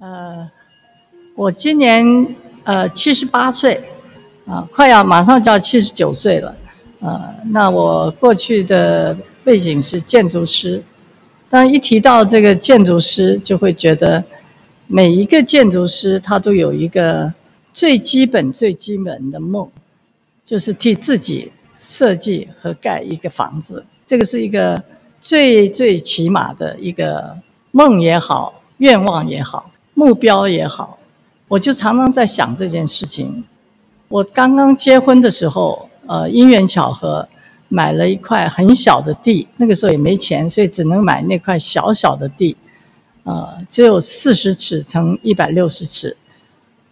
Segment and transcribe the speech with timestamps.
[0.00, 0.48] 呃，
[1.34, 2.04] 我今年
[2.62, 3.82] 呃七十八岁，
[4.46, 6.56] 啊，快要马上就要七十九岁了，
[7.00, 10.80] 呃，那我过去的背景是建筑师，
[11.50, 14.22] 当一提到这个建筑师，就会觉得
[14.86, 17.32] 每一个建筑师他都有一个
[17.72, 19.68] 最基本、最基本的梦，
[20.44, 24.80] 就是替自己设计和盖一个房子，这个是一个
[25.20, 27.36] 最最起码的一个
[27.72, 29.68] 梦也好，愿望也好。
[29.98, 30.96] 目标也好，
[31.48, 33.42] 我就常常在想这件事情。
[34.06, 37.28] 我刚刚结婚的时候，呃，因缘巧合
[37.66, 42.56] 买了一块很小的地，那个时候也没钱，所以只能买那块小小的地，
[43.24, 46.16] 呃，只有四十尺乘一百六十尺。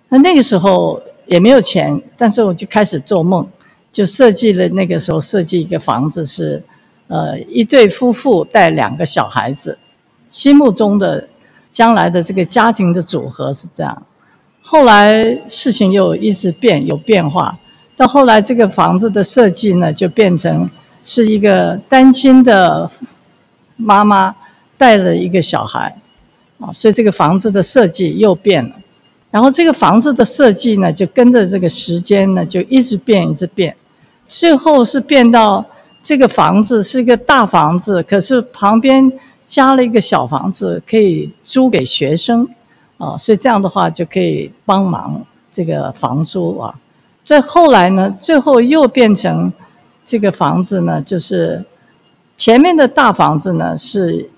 [0.08, 3.48] 那那个时候也没有钱，但是我就开始做梦，
[3.92, 4.68] 就设计了。
[4.70, 6.60] 那个时候设计一个房子是，
[7.06, 9.78] 呃，一对夫妇带两个小孩子，
[10.28, 11.28] 心目中的。
[11.76, 14.02] 将来的这个家庭的组合是这样，
[14.62, 17.58] 后来事情又一直变，有变化，
[17.98, 20.70] 到后来这个房子的设计呢，就变成
[21.04, 22.90] 是一个单亲的
[23.76, 24.34] 妈妈
[24.78, 25.94] 带了一个小孩，
[26.60, 28.74] 啊，所以这个房子的设计又变了，
[29.30, 33.76] 然后这个房子的设计呢，就跟着这个时间呢，就一直变，一直变，
[34.26, 35.62] 最后是变到
[36.02, 39.12] 这个房子是一个大房子，可是旁边。
[39.46, 42.48] 加了一个小房子，可以租给学生，
[42.98, 46.74] 啊，所以这样的话就可以帮忙这个房租啊。
[47.24, 49.52] 再后来呢，最后又变成
[50.04, 51.64] 这个房子呢，就是
[52.36, 54.28] 前面的大房子呢是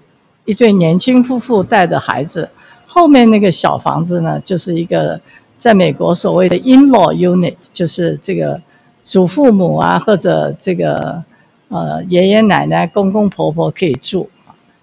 [0.44, 2.48] 一对年轻夫妇带着孩子，
[2.86, 5.20] 后面那个小房子呢就是一个
[5.54, 8.60] 在美国所谓的 in-law unit，就是这个
[9.02, 11.22] 祖父母啊或者这个
[11.68, 14.28] 呃爷爷奶奶、公公婆婆可以住。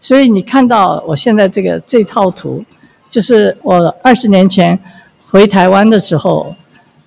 [0.05, 2.63] 所以你看到我现在这个这套图，
[3.09, 4.79] 就是我二十年前
[5.31, 6.55] 回台湾的时候，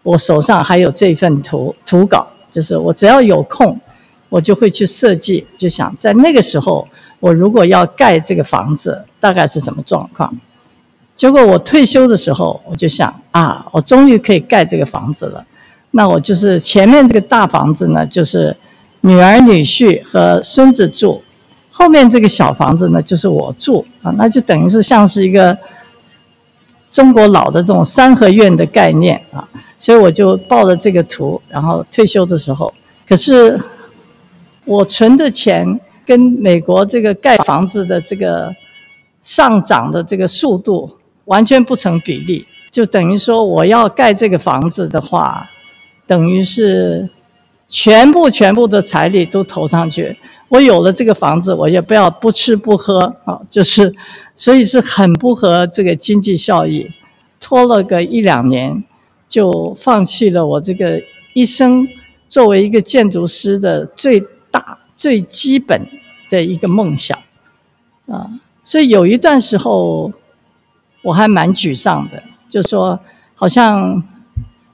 [0.02, 3.80] 我手上还有这份图图稿，就是我只要有空，
[4.28, 6.89] 我就会去设计，就想在那个时候，
[7.20, 10.36] 我如果要盖这个房子，大概是什么状况？
[11.14, 15.46] 结果我退休的时候，我就想啊，我终于可以盖这个房子了。
[15.92, 18.56] 那我就是前面这个大房子呢，就是
[19.02, 21.23] 女儿女婿和孙子住。
[21.78, 25.56] 后面这个小房子呢，就是我住啊，那就等于是像是一个
[26.90, 32.74] 中国老的这种三合院的概念啊，所以我就抱着这个图，然后退休的时候，
[33.06, 33.56] 可是
[34.64, 38.52] 我存的钱跟美国这个盖房子的这个
[39.22, 40.90] 上涨的这个速度
[41.27, 45.48] 完全不成比例，就等于说我要盖这个房子的话，
[46.08, 47.08] 等于是。
[47.68, 50.17] 全部全部的财力都投上去，
[50.48, 53.95] 我有了这个房子，我也不要不吃不喝啊，就是，
[54.34, 56.90] 所以是很不合这个经济效益，
[57.39, 58.83] 拖了个一两年，
[59.29, 61.02] 就放弃了我这个
[61.34, 61.86] 一生
[62.27, 64.18] 作为一个建筑师的最
[64.50, 65.86] 大最基本
[66.30, 67.18] 的一个梦想，
[68.06, 68.30] 啊，
[68.64, 70.11] 所以有一段时候
[71.02, 72.98] 我还蛮沮丧的，就说
[73.35, 74.02] 好像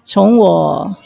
[0.05, 0.97] 从我。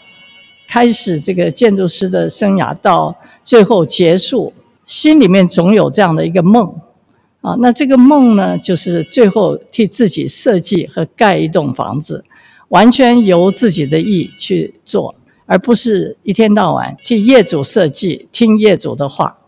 [0.69, 4.53] 开始这个建筑师的生涯到最后结束，
[4.87, 6.73] 心里面总有这样的一个梦
[7.41, 7.57] 啊。
[7.59, 12.23] 那这个梦呢，就是最后替自己设计和盖一栋房子，
[12.69, 15.15] 完全由自己的意去做，
[15.47, 19.39] 而不是一天到晚替业主设计、听业主的话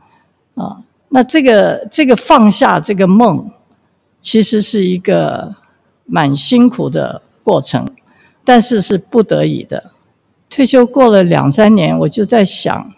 [0.55, 0.79] 啊。
[1.11, 3.51] 那这个这个放下这个梦，
[4.21, 5.55] 其实是一个
[6.07, 7.87] 蛮辛苦的过程，
[8.43, 9.91] 但是是不得已的。
[10.51, 12.93] 退休过了两三年，我就在想，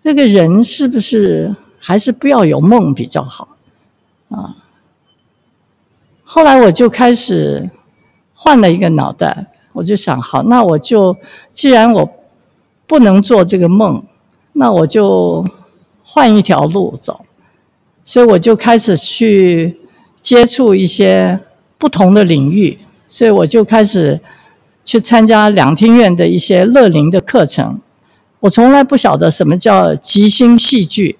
[0.00, 3.48] 这个人是不是还是不要有梦比较好
[4.28, 4.56] 啊？
[6.22, 7.68] 后来我就开始
[8.32, 11.16] 换了一个脑袋，我就想，好，那我就
[11.52, 12.08] 既然我
[12.86, 14.04] 不能做这个梦，
[14.52, 15.44] 那我就
[16.04, 17.26] 换一条路走。
[18.04, 19.76] 所以我就开始去
[20.20, 21.40] 接触一些
[21.76, 22.78] 不同的领域，
[23.08, 24.20] 所以我就开始。
[24.86, 27.80] 去参加两厅院的一些乐龄的课程，
[28.38, 31.18] 我从来不晓得什么叫即兴戏剧，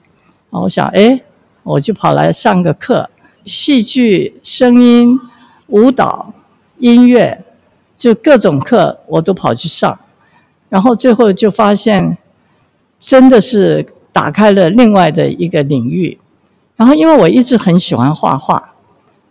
[0.51, 1.21] 我想，哎，
[1.65, 3.11] 我就跑来上个课，
[3.45, 5.19] 戏剧、声音、
[5.67, 6.33] 舞蹈、
[6.79, 7.45] 音乐，
[7.97, 9.99] 就各种课我都跑去上，
[10.69, 12.17] 然后最后就发现，
[13.01, 16.17] 真的是打开了另外的一个领域，
[16.77, 18.75] 然后因为我一直很喜欢画画，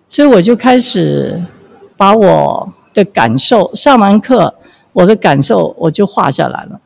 [0.10, 1.42] 所以我就开始
[1.96, 2.74] 把我。
[2.96, 4.56] 的感受，上完课，
[4.94, 6.80] 我的感受我就画下来了，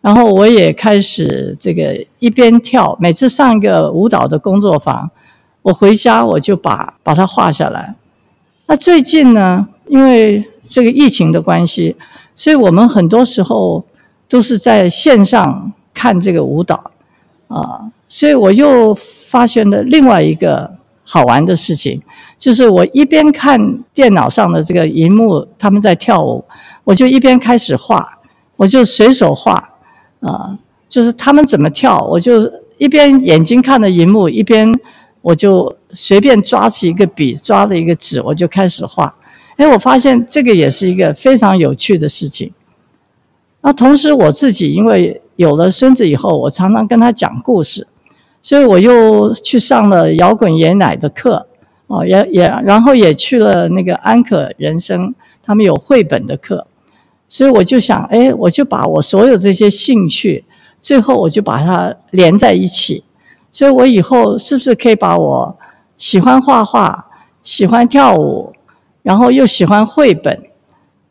[0.00, 5.10] 然后我也开始这个一边跳，每次上一个舞蹈的工作坊，
[5.62, 7.94] 我回家我就把把它画下来。
[8.66, 11.96] 那最近呢，因为这个疫情的关系，
[12.34, 13.84] 所以我们很多时候
[14.28, 16.92] 都是在线上看这个舞蹈
[17.48, 20.72] 啊，所以我又发现了另外一个
[21.04, 22.00] 好玩的事情，
[22.38, 26.44] 就是我一边看电脑上的这个荧幕，他们在跳舞，
[26.84, 28.08] 我就一边开始画，
[28.56, 29.62] 我就随手画
[30.20, 30.56] 啊，
[30.88, 34.72] 就是他们怎么跳，我就一边眼睛看着荧幕，一边
[35.20, 39.14] 我就随便抓起一个笔，抓了一个纸，我就开始画。
[39.56, 42.52] 哎，我发现这个也是一个非常有趣的事情。
[43.60, 47.86] 那同时我自己因为有了孙子以后，我常常跟他讲故事，
[48.42, 51.46] 所以我又去上了摇滚爷奶的课，
[51.86, 56.66] 哦，也也，然后也去了那个安可人生，他们有绘本的课，
[57.28, 60.44] 所以我就想，哎，我就把我所有这些兴趣，
[60.80, 63.04] 最后我就把它连在一起，
[63.52, 65.56] 所以我以后是不是可以把我
[65.96, 67.06] 喜欢画画、
[67.44, 68.52] 喜欢跳舞，
[69.02, 70.42] 然后又喜欢绘本，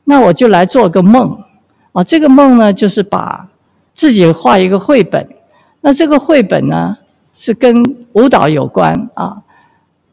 [0.04, 1.42] 那我就来做个梦
[1.94, 2.04] 啊！
[2.04, 3.48] 这个梦呢，就是把
[3.94, 5.28] 自己画一个绘本。
[5.82, 6.98] 那这个绘本呢，
[7.44, 9.42] 是跟舞蹈有关啊，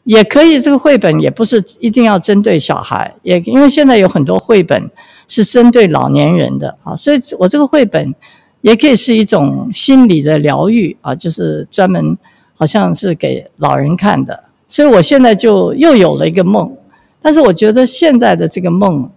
[0.04, 0.58] 也可以。
[0.58, 4.90] 这个绘本也不是一定要针对小孩，也因为现在有很多绘本
[5.26, 8.14] 是针对老年人的啊，所以我这个绘本
[8.62, 12.16] 也可以是一种心理的疗愈啊，就是专门
[12.54, 14.44] 好像是给老人看的。
[14.66, 16.74] 所以我现在就又有了一个梦。
[17.20, 19.10] 但是我觉得现在的这个梦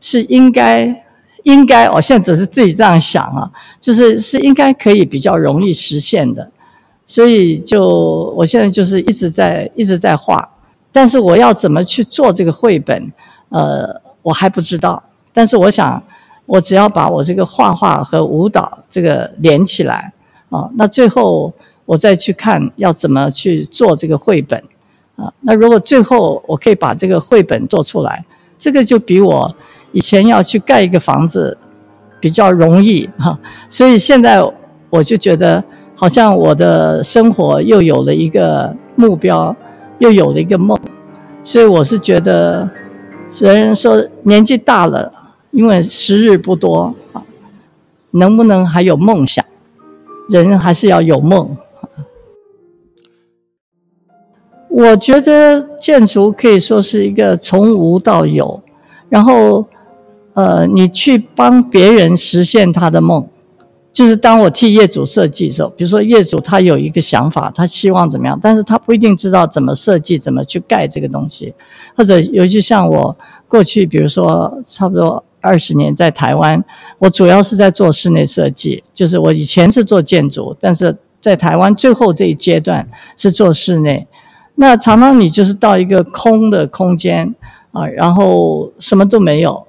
[0.00, 1.02] 是应该
[1.44, 3.50] 应该，我现在只是自己这样想啊，
[3.80, 6.50] 就是是应该可以比较容易实现的，
[7.06, 10.48] 所以就我现在就是一直在一直在画，
[10.90, 13.12] 但是我要怎么去做这个绘本，
[13.50, 15.02] 呃，我还不知道。
[15.32, 16.02] 但是我想，
[16.46, 20.12] 我只要把我这个画画和舞蹈这个连起来
[20.50, 21.52] 啊，那最后
[21.84, 24.62] 我再去看要怎么去做这个绘本。
[25.16, 28.24] 啊，那如果最后我可以把这个绘本做出来，
[28.58, 29.54] 这个就比我
[29.92, 31.56] 以前要去盖一个房子
[32.18, 33.38] 比较容易哈。
[33.68, 34.42] 所以现在
[34.90, 35.62] 我就觉得，
[36.04, 39.56] 好像我的生活又有了一个目标，
[40.00, 40.78] 又有了一个梦。
[41.42, 42.68] 所以我是觉得，
[43.30, 45.10] 虽然说年纪大了，
[45.50, 47.24] 因为时日不多啊，
[48.10, 49.42] 能不能还有梦想？
[50.28, 51.56] 人还是要有梦。
[54.68, 58.62] 我觉得建筑可以说是一个从无到有，
[59.08, 59.64] 然后，
[60.34, 63.26] 呃，你去帮别人实现他的梦，
[63.94, 71.54] 就是当我替业主设计的时候，比如说业主他有一个想法，他希望怎么样，但是他不一定知道怎么设计，怎么去盖这个东西，
[71.96, 76.62] 或者尤其像我过去，比如说差不多二十年在台湾，
[76.98, 84.08] 我主要是在做室内设计，就是我以前是做建筑，但是在台湾最后这一阶段是做室内。
[84.56, 87.32] 那常常你就是到一个空的空间
[87.70, 89.64] 啊，然后什么都没有。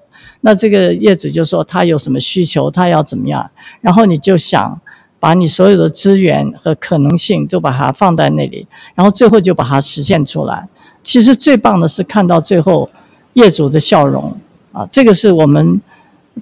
[0.46, 3.50] 那这个业主就说他有什么需求，他要怎么样，
[3.82, 4.80] 然后你就想
[5.20, 10.68] 把你所有的资源和可能性都把它放在那里，然后最后就把它实现出来。
[11.02, 12.88] 其实最棒的是看到最后
[13.34, 14.38] 业主的笑容
[14.72, 15.82] 啊，这个是我们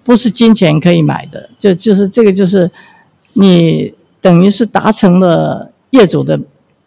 [0.03, 2.69] 不是金钱可以买的，就就是这个就是
[3.31, 6.37] 你等于是达成了业主的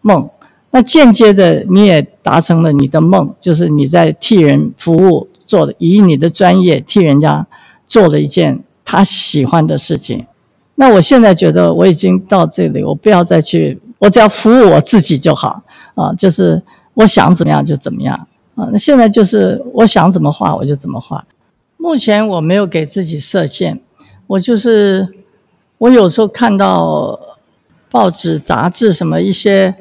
[0.02, 0.28] 梦。
[0.70, 7.46] 那间接的，你也达成了你的梦，就是你在替人服务，做的以你的专业替人家
[7.86, 10.26] 做了一件他喜欢的事情。
[10.74, 15.62] 那我现在觉得我已经到这里，我不要再去，我只要服务我自己就好
[15.94, 16.62] 啊，就是
[16.94, 18.26] 我想怎么样就怎么样
[18.56, 18.68] 啊。
[18.72, 21.24] 那现在就是我想怎么画我就怎么画。
[21.76, 23.80] 目前我没有给自己设限，
[24.26, 25.08] 我就是
[25.78, 27.18] 我有时候看到
[27.90, 29.74] 报纸、杂志什么一些。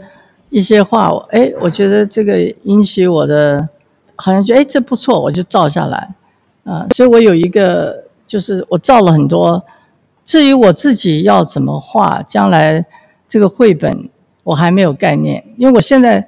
[0.52, 3.68] 一些画，哎，我觉得这个引起我的，
[4.16, 6.16] 好像觉得哎，这不错，我就照下来，
[6.64, 9.64] 啊，所以我有一个，就是我照了很多。
[10.26, 12.84] 至于我自己要怎么画，将来
[13.28, 14.10] 这个绘本
[14.44, 16.28] 我还没有概念，因为我现在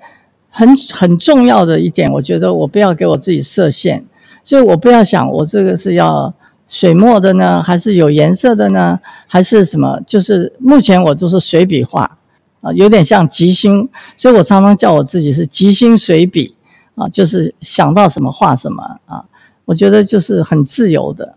[0.50, 4.06] 很很重要的一点，我觉得我不要给我自己设限，
[4.44, 6.34] 所以我不要想我这个是要
[6.68, 10.00] 水墨的呢，还是有颜色的呢，还是什么？
[10.06, 12.18] 就是目前我都是水笔画。
[12.60, 16.56] 啊，有点像即兴，所以我常常叫我自己是即兴水笔
[16.98, 19.24] 啊，就是想到什么画什么啊。
[19.64, 21.36] 我觉得就是很自由的。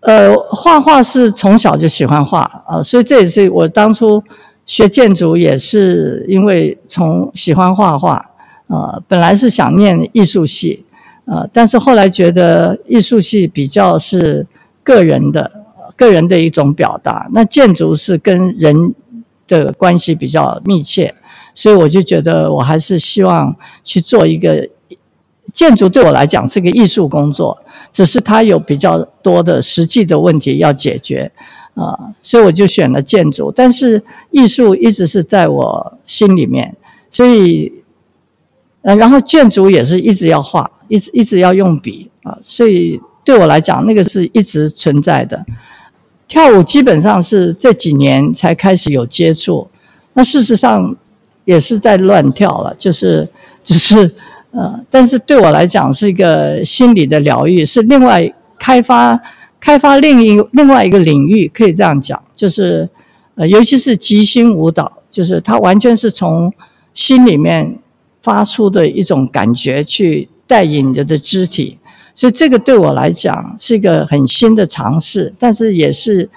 [0.00, 4.22] 呃，画画是从小就喜欢画啊，所以这也是我当初
[4.64, 8.24] 学建筑也是因为从喜欢画画
[8.66, 10.84] 啊，本来是想念艺术系
[11.26, 14.46] 啊，但是后来觉得艺术系比较是
[14.82, 15.50] 个人的，
[15.96, 18.94] 个人的一种表达，那建筑是跟人。
[19.48, 21.14] 的关系比较密切，
[21.56, 24.68] 所以我就觉得我还是希望去做一个
[25.52, 27.58] 建筑对我来讲是个艺术工作，
[27.90, 31.32] 只是它有比较多的实际的问题要解决，
[31.74, 33.50] 啊，所以我就选了建筑。
[33.50, 36.76] 但是艺术一直是在我心里面，
[37.10, 37.72] 所以，
[38.82, 45.42] 呃，然后建筑也是一直要画，一直一直要用笔啊，所以对我来讲，那个是一直存在的。
[46.28, 49.68] 跳舞基本上是这几年才开始有接触，
[50.12, 50.94] 那事实上
[51.46, 53.26] 也是在乱跳了，就是
[53.64, 54.12] 只是。
[54.52, 59.20] 呃，但是对我来讲是一个心理的疗愈，是另外开发
[59.60, 62.88] 开发另一另外一个领域，可以这样讲，就是
[63.34, 66.50] 呃，尤其是即兴舞蹈，就是它完全是从
[66.94, 67.78] 心里面
[68.22, 71.78] 发出的一种感觉去带引着的肢体，
[72.14, 76.30] 所以这个对我来讲是一个很新的尝试，但是也是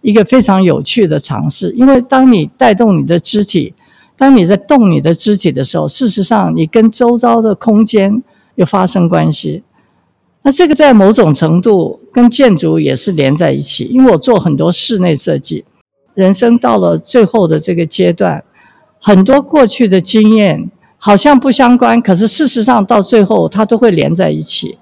[0.00, 3.74] 一个非常有趣的尝试，因为当你带动你的肢体。
[4.16, 8.22] 当你在动你的肢体的时候，事实上你跟周遭的空间
[8.54, 9.62] 有发生关系。
[10.42, 15.64] 那这个在某种程度跟建筑也是连在一起，因为我做很多室内设计。
[16.14, 18.42] 人生到了最后的这个阶段，
[19.00, 24.78] 很多过去的经验好像不相关，可是事实上到最后它都会连在一起。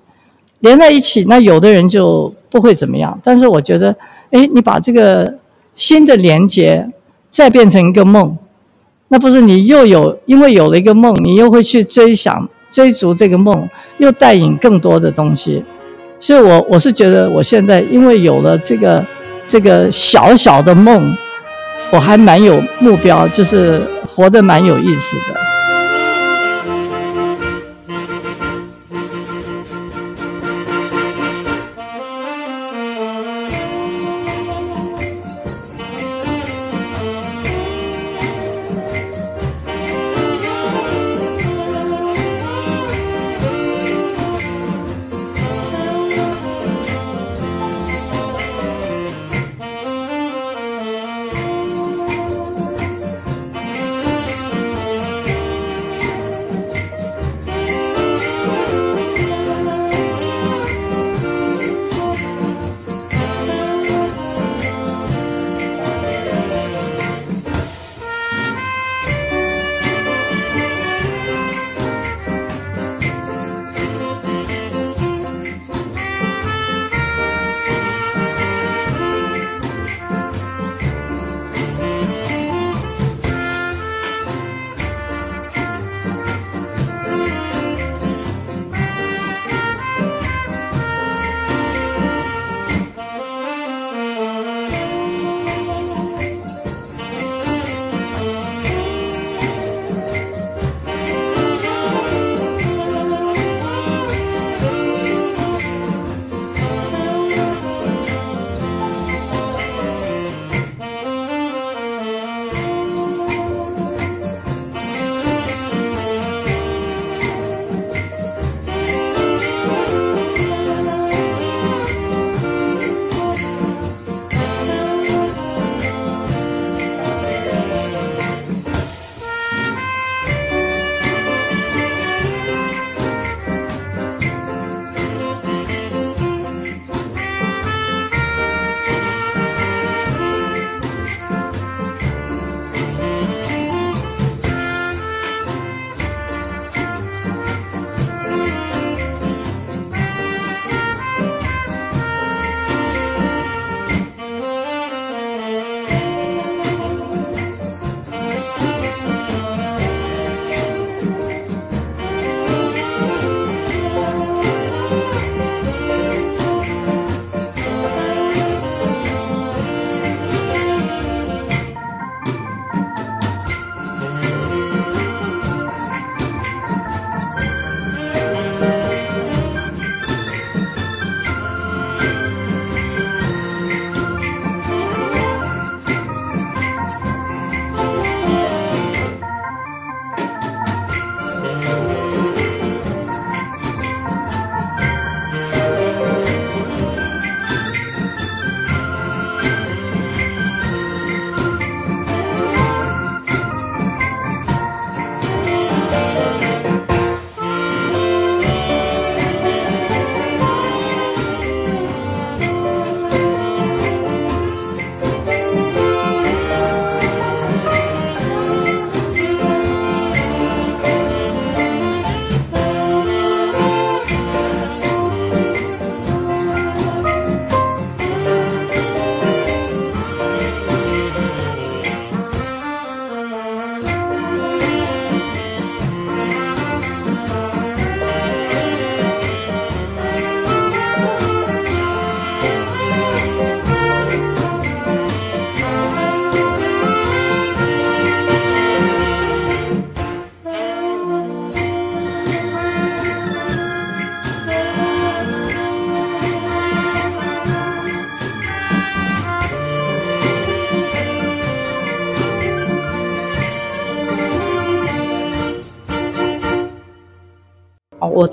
[0.61, 3.19] 连在一起，那有的人就不会怎么样。
[3.25, 3.97] 但是我觉得，
[4.31, 5.39] 诶，你把这个
[5.75, 6.89] 新的连接
[7.29, 8.39] 再变成一个梦。
[9.09, 13.69] 那不是你又有，因为有了一个梦，你又会去追想、追逐这个梦，
[13.99, 15.63] 又带引更多的东西。
[16.19, 19.05] 所以我，我是觉得，我现在因为有了这个
[19.47, 21.15] 这个小小的梦，
[21.93, 25.44] 我还蛮有目标，就是活得蛮有意思的。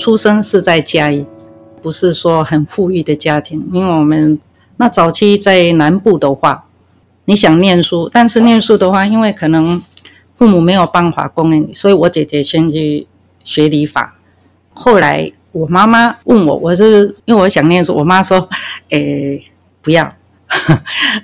[0.02, 1.28] 出生是在嘉义，
[1.80, 4.40] 不是说很富裕的家庭，因为我们
[4.78, 6.66] 那早期在南部的话，
[7.26, 9.80] 你想念书，但是念书的话，因为可能
[10.36, 13.06] 父母没有办法供应你，所以我姐姐先去
[13.44, 14.16] 学理发，
[14.74, 18.50] 后来我妈妈问我，我是因为我想念书，我妈说，
[18.90, 19.44] 诶，
[19.84, 20.16] 不要。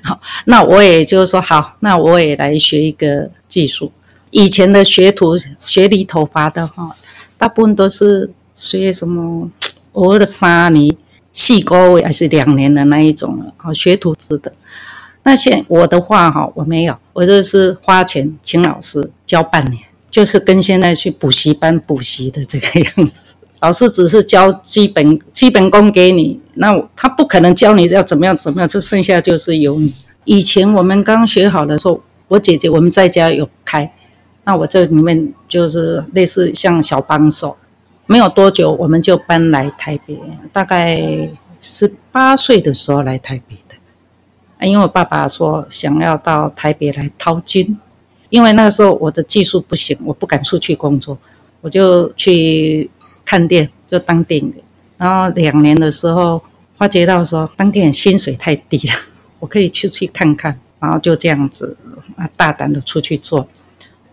[0.03, 3.91] 好，那我也就是说，好，那我也来学一个技术。
[4.29, 6.96] 以前的学徒学理头发的话，
[7.39, 9.49] 大部分都是学什么，
[9.93, 10.97] 偶尔的三年、
[11.31, 14.51] 四个月还是两年的那一种好，学徒制的。
[15.23, 23.35] 那现我的话哈，我没有，我就是花钱请老师教半年，就是跟现在去补习班补习的这个样子。
[23.61, 29.93] 老师只是教基本基本功给你，那他不可能教你要怎么样怎么样，就剩下就是由你。
[30.25, 33.91] 以前我们刚学好的时候，我姐姐我们在家有开，
[34.45, 37.57] 那我这里面就是类似像小帮手。
[38.07, 40.19] 没有多久，我们就搬来台北，
[40.51, 41.29] 大概
[41.61, 44.67] 十八岁的时候来台北的。
[44.67, 47.77] 因为我爸爸说想要到台北来淘金，
[48.29, 51.17] 因为那个时候我的技术不行，我不敢出去工作，
[51.61, 52.89] 我就去。
[53.29, 54.53] 看店就当店员，
[54.97, 56.41] 然后两年的时候
[56.73, 58.93] 发觉到说当店员薪水太低了，
[59.39, 61.75] 我可以出去看看，然后就这样子
[62.15, 63.46] 啊大胆的出去做，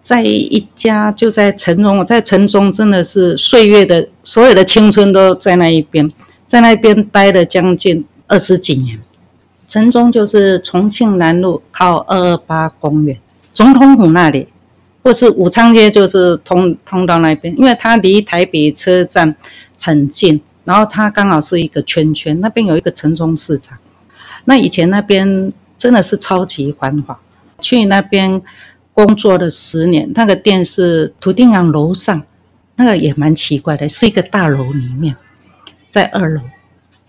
[0.05, 6.13] 在一家就在城中，我在城中真的是岁月的所有的青春都在那一边，
[6.47, 9.01] 在那边待了将近二十几年。
[9.67, 13.19] 城中就是重庆南路靠二二八公园，
[13.53, 14.47] 总统府那里。
[15.03, 19.37] 或是武昌街，就是通通到那边，因为它离台北车站
[19.79, 23.77] 很近，然后它刚好是一个圈圈，那边有一个城中市场。
[24.47, 27.21] 那以前那边真的是超级繁华，
[27.61, 28.41] 去那边
[28.95, 30.11] 工作了十年。
[30.15, 32.23] 那个店是土地港楼上，
[32.77, 35.15] 那个也蛮奇怪的，是一个大楼里面，
[35.91, 36.41] 在二楼。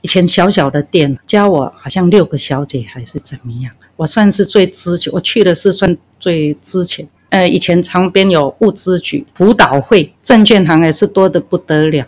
[0.01, 7.07] 以前小小的店，加我好像六个小姐还是怎么样，我算是最资浅，我去的是算最资浅。
[7.29, 12.05] 呃，以前旁边有物资局、辅导会、证券行也是多得不得了，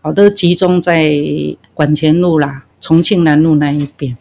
[0.00, 1.12] 好多集中在
[1.74, 4.16] 管前路啦、重庆南路那一边，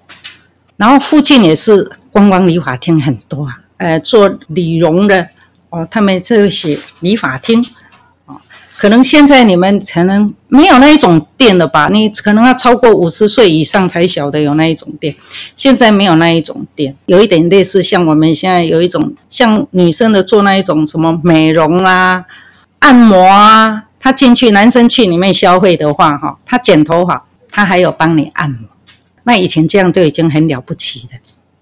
[0.78, 5.28] 然后附近也是观光理发厅很多啊，呃，做理容的
[5.72, 7.60] 哦，他们这些理发厅。
[8.28, 8.40] 哦
[8.78, 11.88] 可能现在你们可能没有那一种店了吧？
[11.92, 15.14] 你可能要超过五十岁以上才晓得有那一种店。
[15.56, 22.26] 现在没有那一种店，有一点类似像我们现在有一种像女生的做那一种什么美容啊、
[22.80, 23.86] 按摩啊。
[24.00, 28.68] 他进去，男生去里面消费的话，哈，他剪头发，他还有帮你按摩。
[29.24, 31.20] 那以前这样就已经很了不起了，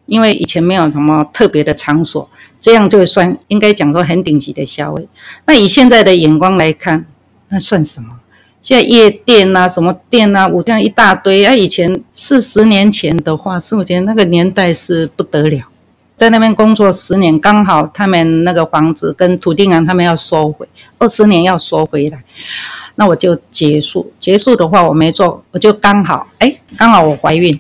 [0.10, 2.30] 因为以前没有什么特别的场所。
[2.60, 5.08] 这样就算应该讲说很顶级的消费。
[5.46, 7.06] 那以现在的眼光来看，
[7.48, 8.20] 那算什么？
[8.62, 11.46] 现在夜店啊，什么店啊，舞厅一大堆。
[11.46, 15.64] 啊，以前四十年前的话，四五年那个年代是不得了。
[16.18, 20.68] 在那边工作十年，刚好他们那个房子跟土地公他们要收回，
[20.98, 22.22] 二十年要收回来，
[22.96, 24.12] 那我就结束。
[24.20, 27.58] 结束的话我没做，我就刚好，哎，刚好我怀孕。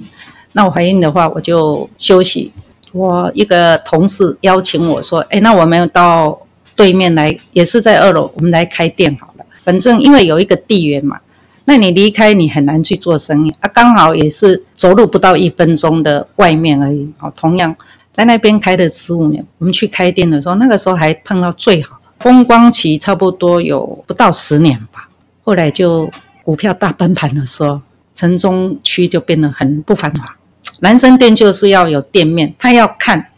[0.59, 2.51] 那我怀孕的话，我就休息。
[2.91, 6.37] 我一个同事邀请我说：“哎，那我们到
[6.75, 9.45] 对面来，也是在二楼，我们来开店好了。
[9.63, 11.17] 反正因为有一个地缘嘛，
[11.63, 13.69] 那你离开你很难去做生意啊。
[13.73, 17.09] 刚好也是走路不到一分钟的外面而已。
[17.17, 17.73] 好，同样
[18.11, 25.07] 在那边开了十五年，我们去开店的时候，那个时候还碰到最好风光期，差不多有不到十年吧。
[25.41, 26.11] 后来就
[26.43, 27.79] 股票大崩盘的时候，
[28.13, 30.35] 城中区就变得很不繁华。”
[30.81, 33.29] 男生店就是要有店面，他要看，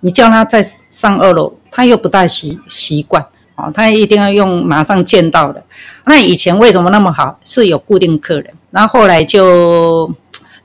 [0.00, 3.24] 你叫他再上二楼，他又不大习习惯，
[3.56, 5.62] 哦，他一定要用马上见到的。
[6.04, 7.38] 那以前为什么那么好？
[7.44, 10.12] 是有固定客人，然后后来就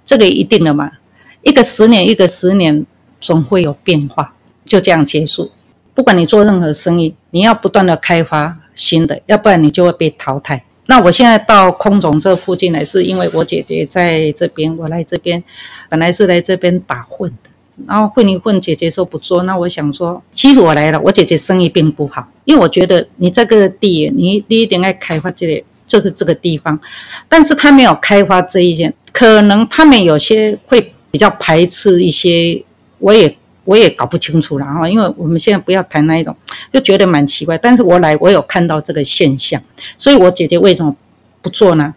[0.04, 0.91] 这个一定了嘛，
[1.41, 2.86] 一个十年，一个十年，
[3.19, 4.34] 总会有变化，
[4.65, 5.52] 就这样结束。
[5.93, 10.63] 不管你做任何生意，你要不断的开发新的，要不然你就会被淘汰。
[10.86, 15.41] 那我现在到空总这附近来，是因为我姐姐在这边，我来这边，
[15.89, 17.50] 本来是来这边打混的，
[17.88, 26.80] 然后混一混，姐姐说不做，那我想说，其实我来了，我姐姐生意并不好，因为我觉得你这个地，你你一定要开发这里这个这个地方，
[27.30, 32.63] 但是他没有开发这一件，可能他们有些会比较排斥一些，
[33.00, 33.36] 我也。
[33.65, 36.36] 我也搞不清楚了哈，因为我们现在不要谈那一种，
[36.71, 37.58] 就觉得蛮奇怪。
[37.58, 39.62] 但是我来，我有看到这个现象，
[39.97, 40.95] 所以我姐姐为什么
[41.41, 41.93] 不做呢？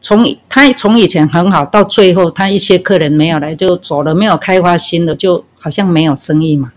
[0.00, 6.72] 从她从以前很好，到最后她一些客人没有来就走了，没有开发新的，就好像没有生意嘛。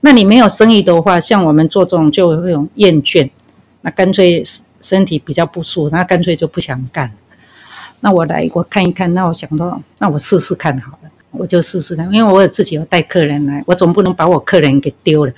[0.00, 3.28] 那你没有生意的话，像我们做这种就会有厌倦，
[3.80, 4.42] 那干脆
[4.80, 7.12] 身体比较不舒服，那干脆就不想干。
[8.00, 11.07] 那我来我看一看，那我想说，那我试试看好了，
[11.38, 15.32] 我就试试看，因为我自己有带客人来，我总不能把我客人给丢了。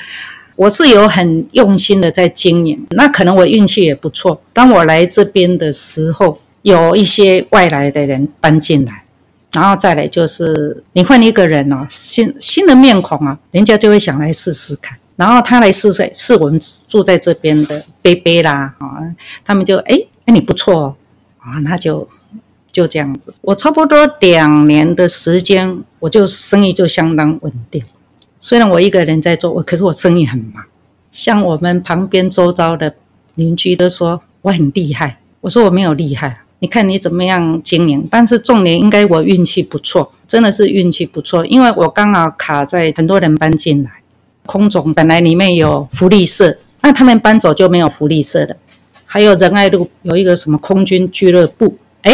[0.57, 4.41] 我是有很用心的在经营，那可能我运气也不错。
[4.53, 9.05] 当我来这边的时候，有一些外来的人搬进来，
[9.53, 14.99] 然后再来就是你换一个人哦，新新的面孔啊，人家就会想来试试看。
[15.17, 19.01] 然后他来试试，是我们住在这边的伯伯啦啊，
[19.45, 20.97] 他们就哎哎你不错哦，
[21.39, 22.07] 啊那就。
[22.73, 27.83] 就这样子，我差不多两年的时间，我就生意就相当稳定。
[28.41, 30.65] 虽然我一个人在做，我可是我生意很忙。
[31.11, 32.95] 像我们旁边周遭的
[33.35, 36.43] 邻居都说我很厉害，我说我没有厉害。
[36.61, 38.07] 你看你怎么样经营？
[38.11, 43.91] 但是重点应该我运气不错，真的是运气不错，因为我刚好卡在很多人搬进来，
[44.47, 48.57] 空总本来里面有福利社，那他们搬走就没有福利社了。
[49.05, 52.13] 还有仁爱路有一个什么空军俱乐部，哎。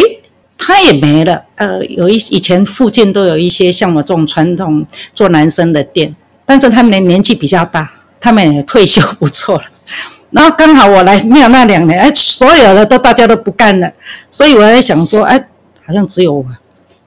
[0.59, 6.15] 他也没了，呃，有一以前附近都有一些像我这种传统做男生的店，
[6.45, 7.91] 但是他们的年纪比较大，
[8.21, 9.65] 他们也退休不错了。
[10.31, 13.93] 然后刚好我来没有那两年，哎，所有的都大家都不干了，
[14.31, 15.39] 所以我在想说，哎，
[15.85, 16.45] 好像只有我，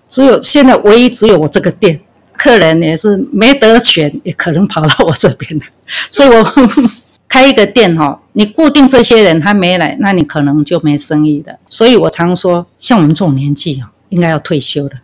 [0.07, 1.99] 只有现在唯一只有我这个店，
[2.37, 5.65] 客人也是没得选，也可能跑到我这边来，
[6.09, 6.43] 所以我。
[6.43, 6.83] 呵呵
[7.31, 11.59] 开一个店哈，你固定这些人他没来，那你可能就没生意的。
[11.67, 14.95] 所以我常说，像我们这种年纪啊，应该要退休的，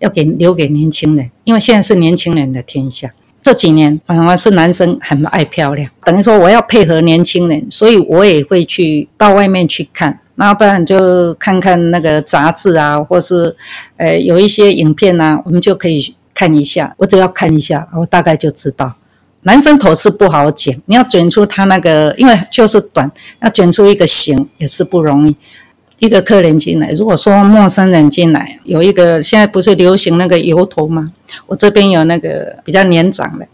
[0.00, 3.10] 要给留给年轻人，因为现在是年轻人的天下。
[3.40, 13.56] 这几年反而是男生很爱漂亮，等于说我要配合年轻人，所以我也会去到外面去看，那不然就看看那个杂志啊，或是
[13.96, 16.94] 呃有一些影片啊，我们就可以看一下。
[16.98, 18.92] 我只要看一下，我大概就知道。
[19.42, 25.36] 男生头是不好剪，你要卷出他那个，因为就是短，要卷出一个型也是不容易。
[25.98, 31.12] 一个客人进来，如果说陌生人进来，有一个现在不是流行那个油头吗？
[31.46, 33.46] 我这边有那个比较年长的，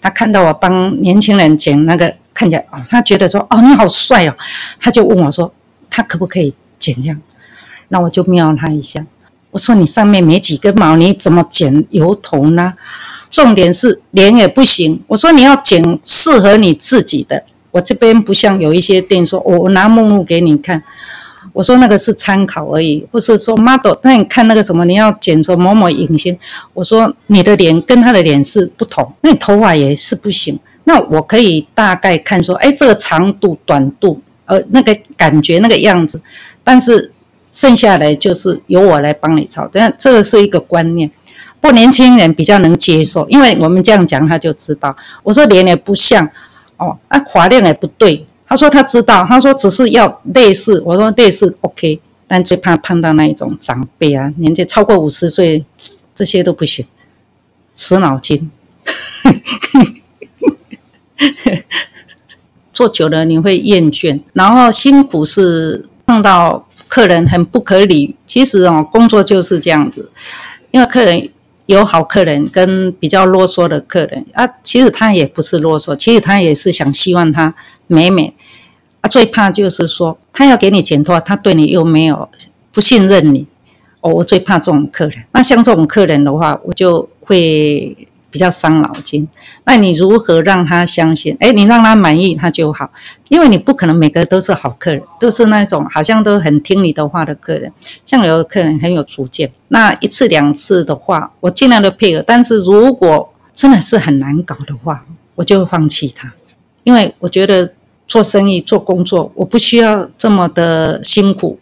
[0.00, 4.34] 他看到我帮年轻人剪那个，看起来哦，他觉得说哦你好帅哦，
[4.80, 5.52] 他就问我说
[5.90, 7.20] 他可不可以剪这样？
[7.88, 9.04] 那我就瞄他一下，
[9.50, 12.74] 我说你上面没几根毛，你怎么剪油头呢？
[13.30, 17.44] 重点是脸也不行，我说你要剪适合你自己的。
[17.70, 20.82] 我这边不像有一些店说，我拿目录给你看，
[21.52, 26.36] 我说那个是参考而已，或是说 model，那你看那个什么，你要剪成某某影星，
[26.74, 30.58] 我说你的脸跟他的脸是不同，那你头发也是不行。
[30.82, 36.20] 那我可以大概看说，哎，这个长度、短度，呃，那个感觉、那个样子，
[36.64, 37.12] 但是
[37.52, 41.08] 剩下来就是由我来帮你操，但这个是一个观念。
[41.60, 44.96] 不，年轻人比较能接受，因为我们这样讲，他就知道。
[45.22, 46.26] 我说脸也不像，
[46.78, 48.26] 哦，啊，发量也不对。
[48.48, 50.82] 他说他知道，他说只是要类似。
[50.86, 55.66] 我说类似 OK，但最怕碰到那一种长辈啊，年纪超过五十岁，
[56.14, 56.86] 这些都不行，
[57.74, 58.50] 死脑筋。
[62.72, 68.16] 做久了你会厌倦，然后辛苦是碰到客人很不可理。
[68.26, 70.10] 其实哦，工作就是这样子，
[70.70, 71.28] 因为客人。
[71.74, 77.54] 有好客人跟比较啰嗦的客人啊，其实他也不是啰嗦，其实他也是想希望他
[77.86, 78.34] 美美
[79.00, 79.08] 啊。
[79.08, 82.28] 最怕就是说他要给你钱的话，他对你又没有
[82.72, 83.46] 不信任你
[84.00, 84.12] 哦。
[84.14, 85.24] 我最怕这种客人。
[85.32, 87.96] 那像这种客人的话，我就会。
[88.30, 89.28] 比较伤脑筋，
[89.64, 91.36] 那你如何让他相信？
[91.40, 92.90] 哎，你让他满意，他就好。
[93.28, 97.72] 因为你不可能每个都是好客人，都是那种好像都很听你的话的客人。
[98.06, 102.24] 像有的客人很有主见，那一次两次的话，我尽量的配合。
[102.26, 106.32] 但是如果真的是很难搞的话，我就会放弃他。
[106.84, 107.72] 因为我觉得
[108.06, 111.58] 做生意、做工作，我不需要这么的辛苦。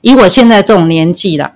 [0.00, 1.52] 以我现在这种年纪了，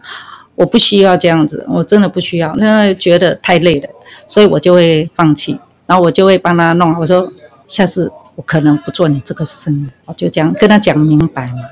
[0.56, 3.88] 我不需要这样子，我真的不需要，那觉得太累了。
[4.26, 6.98] 所以我就会放弃，然后我就会帮他弄。
[6.98, 7.32] 我说
[7.68, 11.62] 下次我可能不做你这个生意，我就这样跟他讲明白嘛。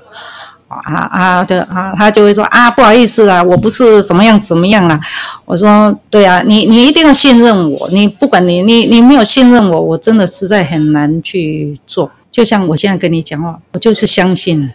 [0.67, 5.01] 啊啊，对啊，他就会说啊，不好意思啦，我不是怎么样怎么样啦。
[5.45, 12.11] 我说对啊，你你一定要信任我，你不管你你你没有信任我，我真的实在很难去做。
[12.31, 14.71] 就像我现在跟你讲话，我就是相信你，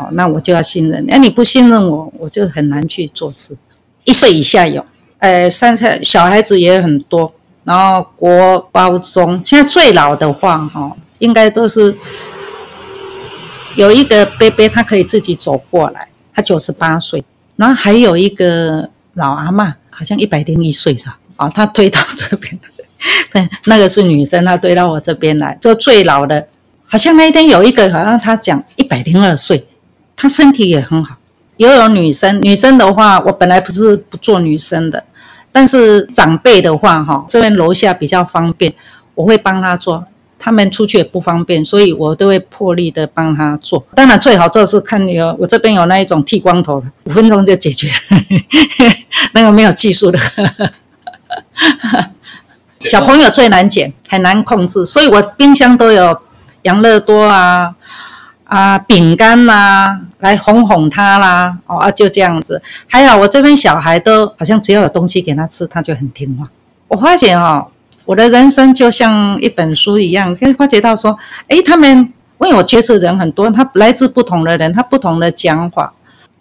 [0.00, 1.04] 哦，那我就要信任。
[1.06, 3.56] 那你不信任我，我就很难去做事。
[4.04, 4.84] 一岁以下有。
[5.18, 7.30] 呃，三岁小孩子也很多，
[7.64, 11.94] 然后国高中，现在最老的话，哈、哦，应该都是
[13.76, 17.22] 有一个伯伯，他可以自己走过来，他九十八岁，
[17.56, 21.18] 然后还有一个老阿嬷，好像一百零一岁是吧？
[21.36, 22.58] 啊、哦，他推到这边，
[23.30, 26.48] 对，那个是女生，她推到我这边来，就最老的，
[26.86, 29.66] 好像那一天有一个，好像他讲一百零二岁，
[30.20, 31.16] 她身体也很好。
[31.56, 35.02] 也有女生，女生的话，我本来不是不做女生的，
[35.50, 38.74] 但是长辈的话，哈，这边楼下比较方便，
[39.14, 40.04] 我会帮她做。
[40.38, 43.86] 他们出去也不方便，所以我都会破例的帮他做。
[43.94, 48.16] 当然最好做是看有我这边有那一种剃光头的，五分钟就解决了，
[49.32, 50.18] 那个没有技术的。
[52.78, 56.18] 小朋友最难剪，很难控制，所以我冰箱都有
[56.62, 57.74] 养乐多啊。
[58.50, 62.60] 啊，饼干啦，来哄哄他啦，哦啊，就这样子。
[62.88, 66.50] 还好我这边小孩都好像只要有东西给他吃，他就很听话。
[66.88, 67.68] 我发现哦，
[68.04, 75.92] 我的人生就像一本书一样，可以发觉到说，诶，他们因为我接触人很多，他来自不同的人，他不同的讲法。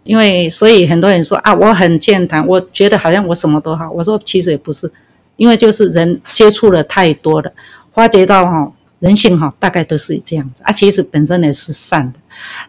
[0.03, 3.87] 因为所以很多人说啊，我很健谈，我觉得好像我什么都好。
[3.91, 4.91] 我说其实也不是，
[5.35, 7.51] 因为就是人接触了太多了，
[7.93, 8.71] 发觉到哈。
[8.99, 10.71] 人性哈，大概都是这样子啊。
[10.71, 12.19] 其实本身也是善的。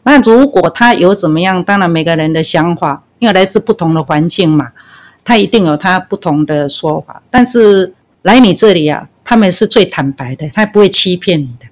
[0.04, 4.68] 那如果他有怎么样，当然每个人的想法，因为来自不同的环境嘛，
[5.24, 7.22] 他一定有他不同的说法。
[7.30, 11.66] 但是来你这里啊，他们是最坦白的，他不会欺骗你的，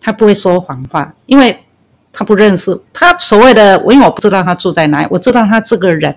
[0.00, 1.58] 他不会说谎话，因为
[2.12, 6.16] 他不认识他所谓的，因为我不知道他住在哪里，我知道他这个人，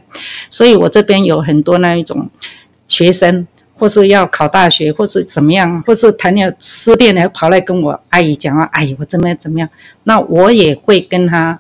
[0.50, 2.30] 所以我这边有很多那一种
[2.88, 3.48] 学生。
[3.78, 9.68] 或是要考大学，或是怎么样，或是谈了失恋了，跑来跟我阿姨讲话，阿姨我怎么样怎么样，
[10.04, 11.60] 那我也会跟他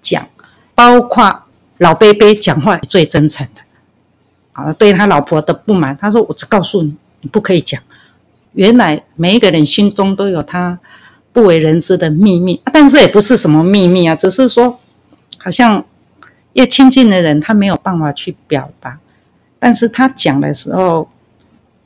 [0.00, 0.28] 讲，
[0.76, 1.42] 包括
[1.78, 3.62] 老伯伯讲话最真诚的，
[4.52, 7.82] 啊，对他老婆的不满，他说我只告诉你，你不可以讲。
[8.52, 10.78] 原来每一个人心中都有他
[11.32, 14.78] 不为人知的秘密，但是也不是什么秘密啊，只是说
[15.38, 15.84] 好像
[16.52, 19.00] 越亲近的人，他没有办法去表达，
[19.58, 21.08] 但是他讲的时候。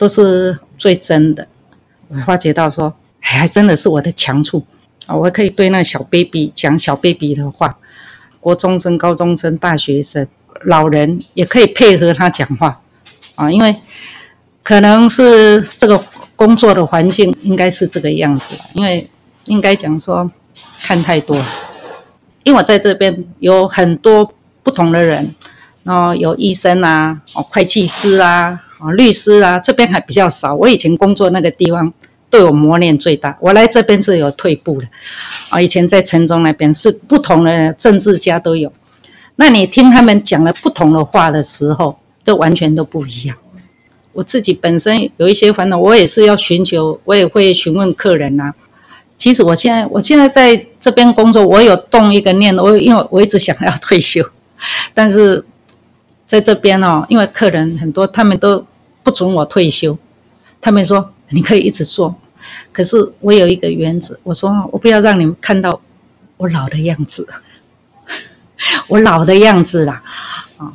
[0.00, 1.46] 都是最真的，
[2.08, 4.64] 我发觉到说，哎，还真的是我的强处
[5.06, 5.14] 啊！
[5.14, 7.76] 我可以对那小 baby 讲小 baby 的话，
[8.40, 10.26] 国中生、高中生、大学生、
[10.64, 12.80] 老人也可以配合他讲话
[13.34, 13.76] 啊，因为
[14.62, 16.02] 可能是这个
[16.34, 19.06] 工作的环境应该是这个样子，因为
[19.44, 20.32] 应该讲说
[20.80, 21.36] 看太多，
[22.44, 24.32] 因为我在这边有很多
[24.62, 25.34] 不同的人，
[25.82, 28.62] 然后有医生啊，哦，会计师啊。
[28.80, 30.54] 啊，律师啊，这边还比较少。
[30.54, 31.92] 我以前工作那个地方
[32.30, 33.36] 对我磨练最大。
[33.40, 34.88] 我来这边是有退步的。
[35.50, 38.72] 啊，以前在城中那边是不同的政治家都有。
[39.36, 43.36] 那你听他们讲了不同的话的时候，就完全都不一样。
[44.12, 48.54] 我自己本身有一些烦恼，我也是要寻求，我也会询问客人呐、啊。
[49.16, 54.24] 其实我现在，我现在在这边工作，我有动一个念，我因为我一直想要退休，
[54.94, 55.44] 但是
[56.26, 58.64] 在这边哦，因为客人很多，他们都。
[59.10, 59.98] 不准我退休，
[60.60, 62.14] 他们说你可以一直做，
[62.70, 65.80] 可是我有一个原则，我说我不要让你们看到
[66.36, 67.26] 我老的样子，
[68.86, 70.00] 我老的样子啦，
[70.58, 70.70] 啊，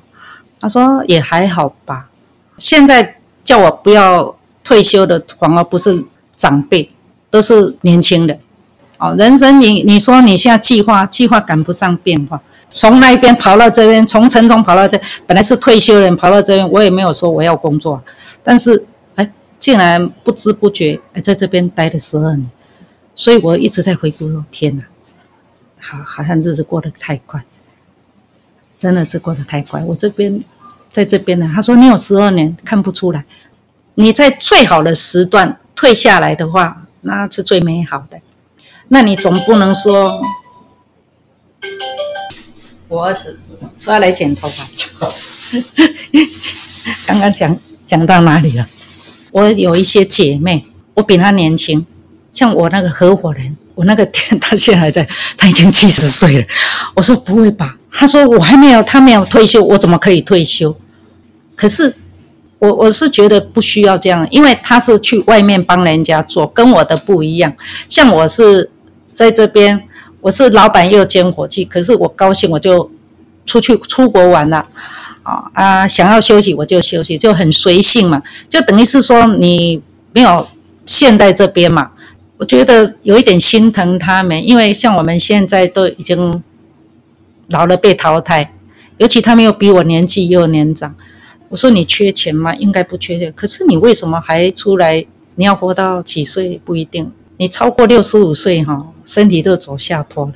[0.59, 2.09] 他说也还好吧。
[2.57, 6.03] 现在叫我不要退休的，反而不是
[6.35, 6.91] 长辈，
[7.29, 8.37] 都是年轻人。
[8.97, 12.41] 哦，人生你你说你现在计划计划赶不上变化。
[12.69, 18.01] 从那边跑到这边，从城中跑到这，本来是退休人跑到这边，我也没有说我要工作，
[18.45, 22.49] 但是哎，竟然不知不觉哎，在这边待了十二年，
[23.15, 24.83] 所以我一直在回顾说，天哪，
[25.81, 27.43] 好，好像日子过得太快，
[28.77, 29.83] 真的是过得太快。
[29.83, 30.43] 我这边
[30.91, 33.25] 在这边呢，他说你有十二年看不出来，
[33.95, 38.21] 你在最好的时段退下来的话，那是最美好的，
[38.89, 40.21] 那你总不能说。
[42.87, 43.39] 我儿子
[43.79, 45.63] 说要来剪头发，就是
[47.07, 48.67] 刚刚讲讲到哪里了？
[49.31, 51.85] 我有一些姐妹，我比她年轻，
[52.31, 56.45] 像我那个合伙人，我那个店 他现在还在，他已经七十岁了。
[56.95, 57.77] 我说不会吧？
[57.91, 60.75] 他说我还没有，他没有退休，我怎么可以退休？
[61.55, 61.93] 可是
[62.59, 67.53] 我我是觉得不需要这样，因为他是去外面帮人家做，跟我的不一样。
[67.87, 68.71] 像我是
[69.07, 69.83] 在这边。
[70.21, 72.89] 我是老板又兼伙计，可是我高兴我就
[73.45, 74.65] 出去出国玩了，
[75.25, 79.81] 啊啊，想要休息我就休息，就很随性嘛，就等于是说你
[80.13, 80.47] 没有
[80.85, 81.91] 陷在这边嘛，
[82.37, 86.43] 我觉得有一点心疼他们，因为像我们现在都已经
[87.49, 88.53] 老了被淘汰，
[88.97, 90.95] 尤其他们又比我年纪又年长，
[91.49, 92.53] 我说你缺钱吗？
[92.55, 95.05] 应该不缺钱，可是你为什么还出来？
[95.37, 97.11] 你要活到几岁不一定。
[97.37, 100.33] 你超过六十五岁哈，身体就走下坡了。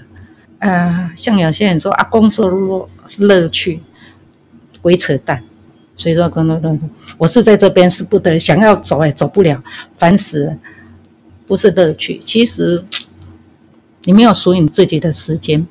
[0.57, 3.79] 呃，像有些人说啊，工作乐趣，
[4.81, 5.43] 鬼扯淡。
[5.95, 6.79] 所以说工作，
[7.17, 9.61] 我是在这边是不得想要走也走不了，
[9.97, 10.57] 烦死了。
[11.45, 12.85] 不是乐趣，其实
[14.03, 15.67] 你没有属于你自己的时间。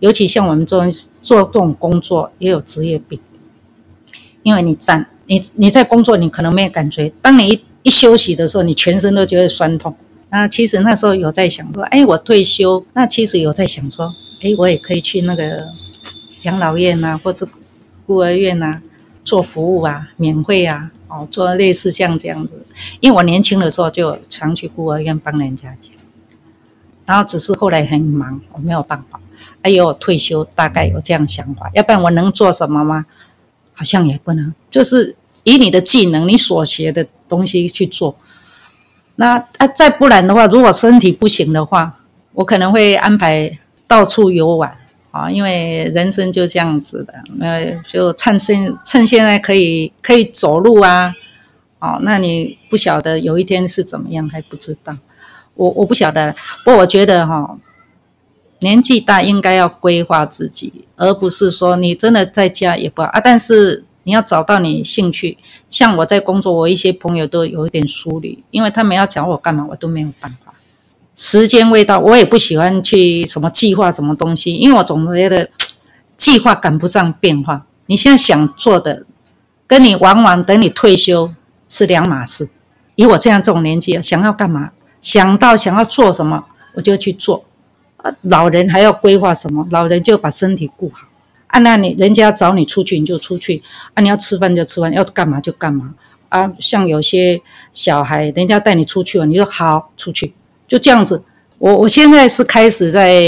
[0.00, 0.84] 尤其像我们做
[1.22, 3.18] 做这种工作也有职业病，
[4.42, 9.94] 因为你站，你你在工作，你可能没有感觉，当你一一休息的时候，你全身都觉得酸痛。
[10.28, 14.12] 那其实那时候有在想说，哎，我退休，那其实有在想说，
[14.42, 15.68] 哎，我也可以去那个
[16.42, 17.48] 养老院、啊，或者
[18.12, 18.82] 孤儿院呐、啊，
[19.24, 22.66] 做服务啊，免费啊，哦，做类似像这样子。
[23.00, 25.94] 因为我年轻的时候就常去孤儿院帮人家讲，
[27.06, 29.18] 然后只是后来很忙，我没有办法。
[29.62, 33.06] 哎呦，退休大概有这样想法，要不然我能做什么吗？
[33.72, 38.14] 好像也不能，就是以你的技能，你所学的东西去做。
[39.16, 41.98] 那啊，再不然的话，如果身体不行的话，
[42.34, 44.76] 我可能会安排到处游玩
[45.12, 51.14] 啊，因为人生就这样子的，那就趁现趁现在可以可以走路啊，
[51.78, 54.96] 哦，那你不晓得有一天是怎么样还不知道，
[55.54, 57.56] 我我不晓得，不过我觉得哈，
[58.58, 63.84] 年纪大应该要规划自己，而不是说你真的在家也不好啊，但是。
[64.04, 65.38] 你要找到你兴趣，
[65.70, 70.51] 像我在工作，我一些朋友都有一点疏离，因为他们要找我干嘛，我都没有办法。
[71.14, 75.50] 时间未到，我也不喜欢去什么计划什么东西，因为我总觉得
[76.16, 77.66] 计划赶不上变化。
[77.86, 79.04] 你现在想做的，
[79.66, 81.32] 跟你往往等你退休
[81.68, 82.48] 是两码事。
[82.94, 86.44] 以我这样这种年纪，想要干嘛，想到想要做什么，
[86.74, 87.44] 我就去做。
[87.98, 89.66] 啊，老人还要规划什么？
[89.70, 91.08] 老人就把身体顾好。
[91.48, 93.62] 啊，那你人家找你出去你就出去，
[93.94, 95.94] 啊，你要吃饭就吃饭，要干嘛就干嘛，
[96.30, 97.40] 啊，像有些
[97.72, 100.32] 小孩，人家带你出去了，你就好出去，
[100.72, 101.22] 就这样子。
[101.58, 103.20] 我我现在是开始在，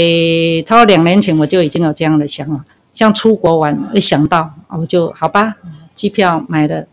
[0.65, 5.55] 超过两年前我就已经有这样的想法，像出国玩，一想到我就好吧，
[5.93, 6.87] 机票买了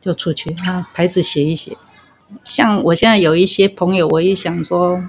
[0.00, 1.76] 就出去，啊，牌子写一写。
[2.44, 5.02] 像我现在有一些朋友，我一想说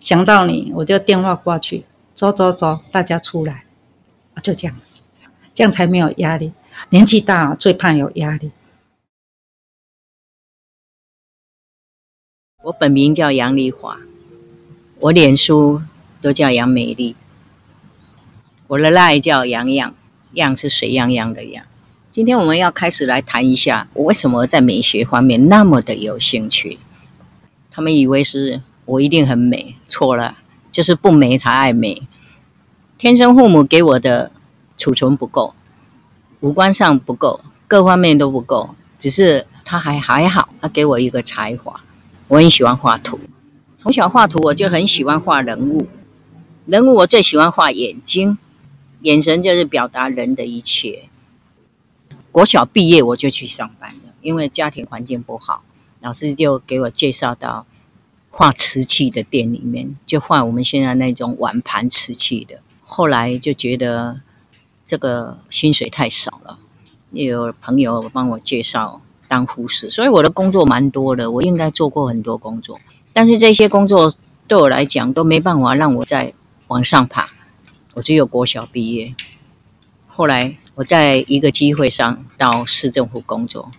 [0.00, 3.64] 想到你，我就电话过去，走走走，大家出来，
[4.42, 5.02] 就这样子。
[5.52, 6.54] 这样才没有压力。
[6.88, 8.52] 年纪大最怕有压力。
[12.64, 13.98] 我本名叫杨丽华，
[15.00, 15.80] 我脸书
[16.20, 17.16] 都叫杨美丽。
[18.68, 19.94] 我的赖叫杨漾，
[20.34, 21.64] 漾是水漾漾的漾。
[22.12, 26.78] 今天我们要开始来谈一下，我为什么在美学方面那么的有兴趣。
[27.70, 30.36] 他们以为是我一定很美，错了，
[30.70, 32.02] 就是不美才爱美。
[32.98, 34.30] 天生父母给我的。
[34.76, 35.54] 储存不够，
[36.40, 38.74] 五官上不够，各方面都不够。
[38.98, 41.78] 只是他还还好，他给我一个才华，
[42.28, 43.20] 我很喜欢画图。
[43.82, 45.86] 从小画图，我就很喜欢画人物。
[46.66, 48.36] 人物我最喜欢画眼睛，
[49.00, 51.04] 眼神就是表达人的一切。
[52.30, 55.62] 国小毕业我就去上班了，因为家庭环境不好，
[56.02, 57.64] 老师就给我介绍到
[58.28, 62.60] 画瓷器的店里面，就画我们现在那种碗盘瓷器的。
[62.82, 64.20] 后来就觉得。
[64.86, 66.58] 这个薪水太少了，
[67.12, 71.30] 也有朋友帮我介绍当护士，所以我的工作蛮多的。
[71.30, 72.80] 我应该做过很多工作，
[73.12, 74.14] 但是这些工作
[74.46, 76.32] 对我来讲都没办法让我再
[76.68, 77.30] 往上爬。
[77.94, 79.14] 我只有国小毕业，
[80.06, 83.72] 后来我在一个机会上到市政府工作，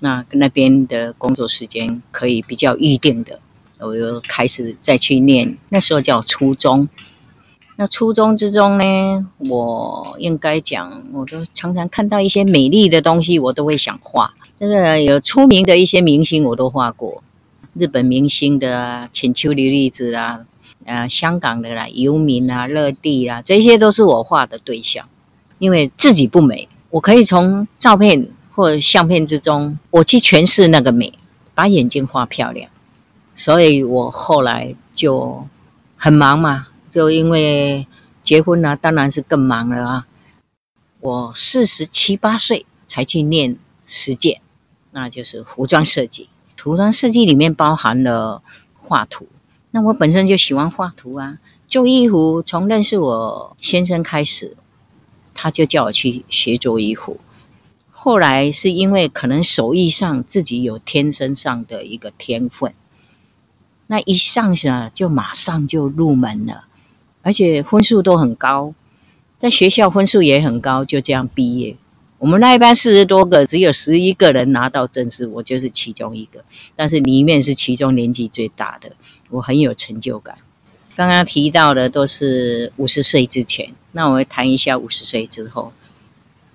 [0.00, 3.40] 那那边的工作时间可以比较预定的，
[3.78, 6.88] 我又开始再去念，那时候叫初中。
[7.76, 14.34] 那初中之中呢，我应该讲，我都常常看到一些美丽的东西，我都会想画。
[14.58, 17.22] 这个有出名的一些明星，我都画过。
[17.74, 20.46] 日本明星的啊，浅丘琉璃子啊，
[20.84, 25.08] 呃，香港的啦，游民啊，乐蒂啊，这些都是我画的对象。
[25.58, 31.12] 因为自己不美，我可以从照片或相片之中，我去诠释那个美，
[31.54, 32.70] 把眼睛画漂亮。
[33.36, 35.46] 所以我后来就
[35.96, 36.68] 很忙嘛。
[36.90, 37.86] 就因为
[38.22, 40.06] 结婚了啊，当然是更忙了啊！
[41.00, 44.40] 我四十七八岁才去念实践，
[44.92, 46.28] 那就是服装设计。
[46.64, 48.42] 服装设计里面包含了
[48.80, 49.28] 画图，
[49.72, 51.38] 那我本身就喜欢画图啊。
[51.68, 54.56] 做衣服从认识我先生开始，
[55.34, 57.20] 他就叫我去学做衣服。
[57.90, 62.72] 后来是因为可能手艺上自己有天生上的一个天分，
[63.88, 66.64] 那一上去啊，就马上就入门了。
[67.20, 68.72] 而且分数都很高，
[69.36, 71.76] 在学校分数也很高，就这样毕业。
[72.24, 76.42] 我们那一班四十多个，只有十一个人拿到证书，我就是其中一个。
[76.74, 78.92] 但是里面是其中年纪最大的，
[79.28, 80.38] 我很有成就感。
[80.96, 85.74] 刚刚提到的都是五十岁之前，那我谈一下五十岁之后。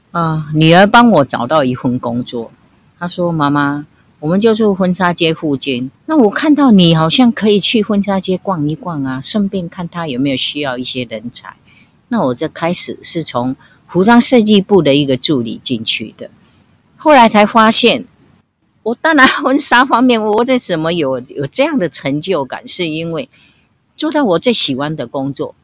[0.10, 2.52] 啊，女儿帮我找到一份工作，
[2.98, 3.86] 她说：“妈妈。”
[4.22, 11.56] 我们就住婚纱街附近，那我看到你好像可以去婚纱街逛一逛啊，顺便看他有没有需要一些人才。
[12.08, 13.56] 那我这开始是从
[13.90, 16.30] 服装设计部的一个助理进去的。
[16.96, 18.06] 后来才发现，
[18.84, 22.68] 我当然婚纱方面，我为什么有有这样的成就感？
[22.68, 23.28] 是因为
[23.98, 25.56] 做到我最喜欢的工作，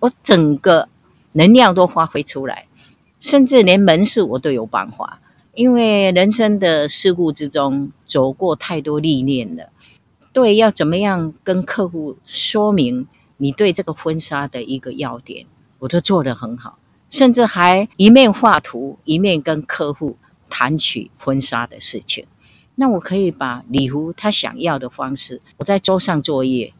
[0.00, 0.88] 我整个
[1.32, 2.66] 能量都发挥出来，
[3.20, 5.20] 甚至连门市我都有办法。
[5.54, 9.68] 因为人生的事故之中，走过太多历练了。
[10.32, 13.06] 对，要怎么样跟客户说明
[13.36, 15.46] 你对这个婚纱的一个要点，
[15.78, 16.78] 我都做得很好，
[17.08, 20.16] 甚至还一面画图，一面跟客户
[20.48, 22.26] 谈起婚纱的事情。
[22.74, 26.72] 那我可以把礼服他想要的方式，我在桌上作业，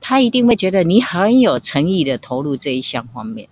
[0.00, 3.48] 他一定会觉得你很有诚意的投入这一项方面，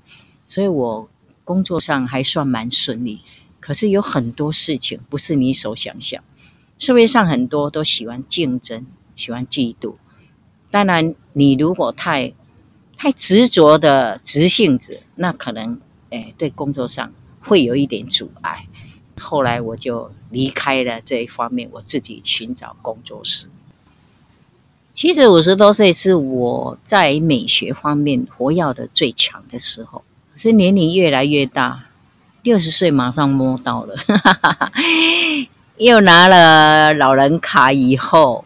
[0.47, 1.09] 所以我
[1.45, 3.21] 工作上还算蛮顺利。
[3.61, 6.23] 可是有很多事情不是你所想象，
[6.79, 8.87] 社会上很多都喜欢竞争。
[9.17, 9.97] 喜欢嫉妒，
[10.71, 12.33] 当然，你如果太
[12.97, 15.81] 太执着的直性子，那可能
[16.11, 18.67] 诶对工作上会有一点阻碍。
[19.21, 23.49] 后来我就离开了这一方面，我自己寻找工作室。
[24.95, 30.03] 其实五十多岁是我在美学方面活跃的最强的时候，
[30.33, 31.87] 可是年龄越来越大，
[32.43, 33.95] 六十岁马上摸到了，
[35.79, 38.45] 又拿了老人卡以后。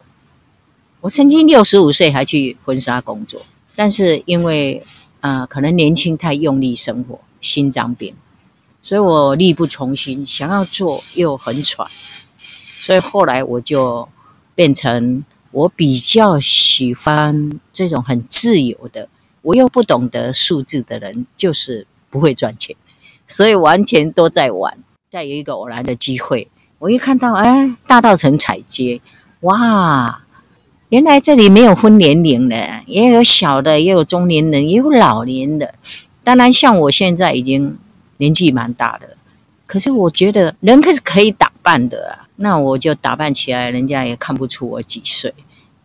[1.01, 3.43] 我曾经六十五岁还去婚纱工作，
[3.75, 4.83] 但是因为
[5.21, 8.15] 呃可能年轻太用力生活，心脏病，
[8.83, 11.87] 所以我力不从心，想要做又很喘，
[12.39, 14.09] 所以后来我就
[14.55, 19.09] 变成我比较喜欢这种很自由的，
[19.43, 22.75] 我又不懂得数字的人，就是不会赚钱，
[23.27, 24.79] 所以完全都在玩。
[25.11, 29.03] 再有一个偶然的机会，我一看到哎大稻埕踩街，
[29.41, 30.25] 哇！
[30.89, 35.75] 原来这里没有分年龄的，也有小的，也有中年人，也有老年的。
[36.25, 37.77] 当然，像我现在已经
[38.19, 39.17] 年纪蛮大的，
[39.67, 42.29] 可是我觉得人可是可以打扮的啊。
[42.37, 45.33] 那我就打扮起来，人家也看不出我几岁。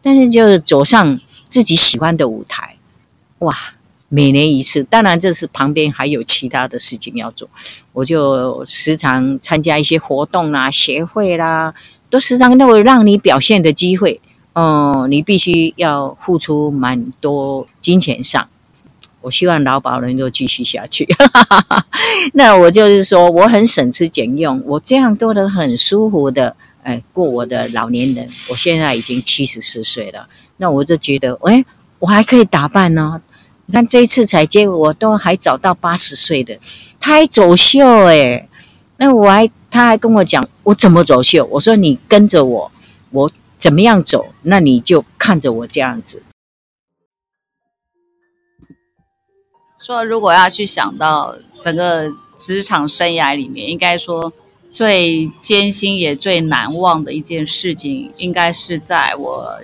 [0.01, 1.19] 但是，就是走上
[1.49, 2.77] 自己喜欢的舞台，
[3.39, 3.55] 哇！
[4.09, 7.49] 每年一次，当然这是旁边还有其他的事情要做，
[7.91, 11.73] 我就时常参加一些活动啦、协会啦，
[12.09, 14.21] 都时常都有让你表现的机会。
[14.53, 18.47] 嗯，你必须要付出蛮多金钱上。
[19.21, 21.07] 我希望劳保能够继续下去。
[22.33, 28.27] 那我就是说，我很省吃俭用，我这样做得很舒服的，哎，过我的老年人。
[28.49, 31.65] 我现在已经七十四岁了，那我就觉得，哎，
[31.99, 33.21] 我还可以打扮呢。
[33.65, 36.57] 你看这一次采接，我都还找到八十岁的，
[36.99, 38.47] 他还走秀哎。
[38.97, 41.45] 那我还，他还跟我讲，我怎么走秀？
[41.51, 42.71] 我说你跟着我，
[43.11, 43.31] 我。
[43.59, 44.23] 怎么样走？
[44.43, 46.21] 那你就看着我这样子。
[49.77, 54.31] 说如果要去想到整个职场生涯里面，应该说
[54.71, 59.59] 最艰辛也最难忘的一件事情，应该是在我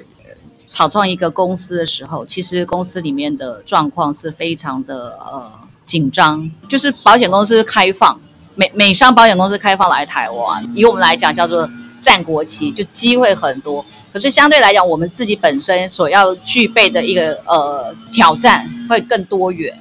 [0.68, 2.26] 草创一个公司的时候。
[2.26, 5.51] 其实公司里面的状况是非常的呃
[5.86, 8.20] 紧张，就是保险公司开放
[8.55, 11.70] 美美商保险公司开放来台湾，以我们来讲叫做。
[12.03, 19.74] 占国期就机会很多，可是相对来讲，我们自己本身所要具备的一个呃挑战会更多元，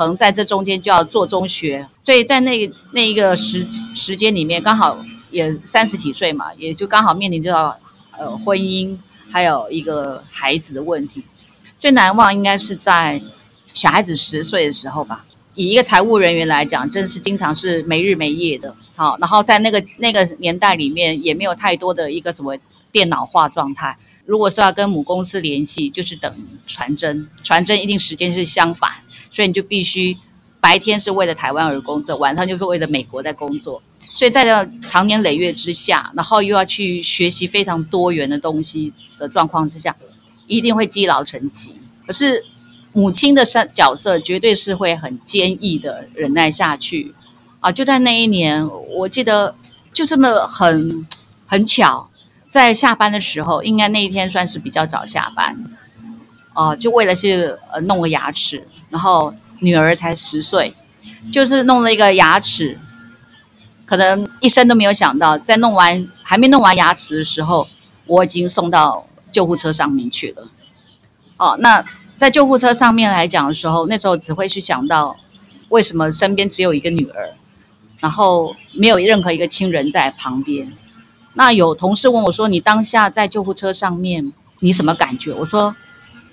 [0.00, 4.96] 可能在这中间就要做中学，所以在那那一个时时间里面，刚好
[5.30, 7.76] 也三十几岁嘛，也就刚好面临着
[8.16, 8.96] 呃婚姻，
[9.30, 11.22] 还有一个孩子的问题。
[11.78, 13.20] 最难忘应该是在
[13.74, 15.26] 小孩子十岁的时候吧。
[15.54, 18.74] 以一个财务人员来讲，真是经常是没日没夜的。
[18.96, 22.56] 好，然后在那个那个年代里面，也没有太多的一个什么
[22.90, 23.98] 电脑化状态。
[24.24, 26.32] 如果是要跟母公司联系，就是等
[26.66, 28.90] 传真，传真一定时间是相反，
[29.30, 30.18] 所以你就必须
[30.60, 33.80] 白天是为了台湾而工作，晚上就是为了美国在工作。
[34.12, 39.96] 所以在这长年累月之下，然后又要去学习非常多元的东西的状况之下，
[40.46, 41.74] 一定会积劳成疾。
[42.06, 42.44] 可是。
[42.92, 47.14] 母亲的角色绝对是会很坚毅的忍耐下去
[47.60, 47.70] 啊！
[47.70, 49.54] 就在那一年，我记得
[49.92, 51.06] 就这么很
[51.46, 52.10] 很巧，
[52.48, 55.56] 在下班的时候，应该那一天算是比较早下班
[56.54, 57.42] 哦、就为了去
[57.72, 60.72] 呃弄个牙齿，然后女儿才十岁，
[61.32, 62.78] 就是弄了一个牙齿，
[63.86, 67.68] 可能一生都没有想到，在弄完还没弄完牙齿的时候，
[68.06, 70.48] 我已经送到救护车上面去了。
[71.36, 71.84] 哦、那。
[72.20, 75.16] 在救护车上面来讲的时候，那时候只会去想到，
[75.70, 77.32] 为什么身边只有一个女儿，
[77.98, 80.70] 然后没有任何一个亲人在旁边。
[81.32, 85.74] 那有同事问我说：“你当下在救护车上面，你什么感觉？”我说：“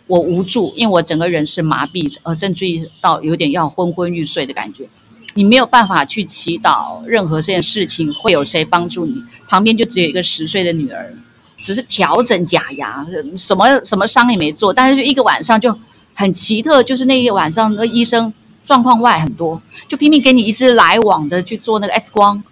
[0.08, 4.86] 我无助，因为我整个人是麻痹，呃，甚至于到有点要昏昏欲睡的感觉。
[5.34, 9.14] 你没有办法去祈祷任何这件事情会有谁帮助你，
[9.47, 11.14] 旁边就只有一个十岁的女儿，
[11.60, 13.05] 只是调整假牙，
[13.38, 15.78] 什么什么伤也没做，但是就一个晚上就
[16.16, 18.34] 很奇特，就是那一个晚上，那医生
[18.64, 22.43] 状况外很多，就拼命给你一直来往的去做那个 X 光，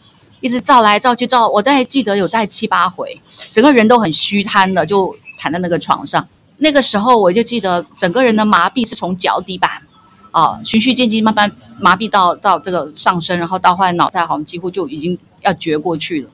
[0.41, 6.27] 一直照来照去照，我大概记得有带七八回，整个人都很虚瘫的，就躺在那个床上。
[6.57, 9.71] 那个时候我就记得整个人的麻痹是从脚底板。
[10.31, 11.49] 啊，循序渐进，慢慢
[11.79, 16.29] 麻痹到到这个上身，然后到后来脑袋好像几乎就已经要绝过去了。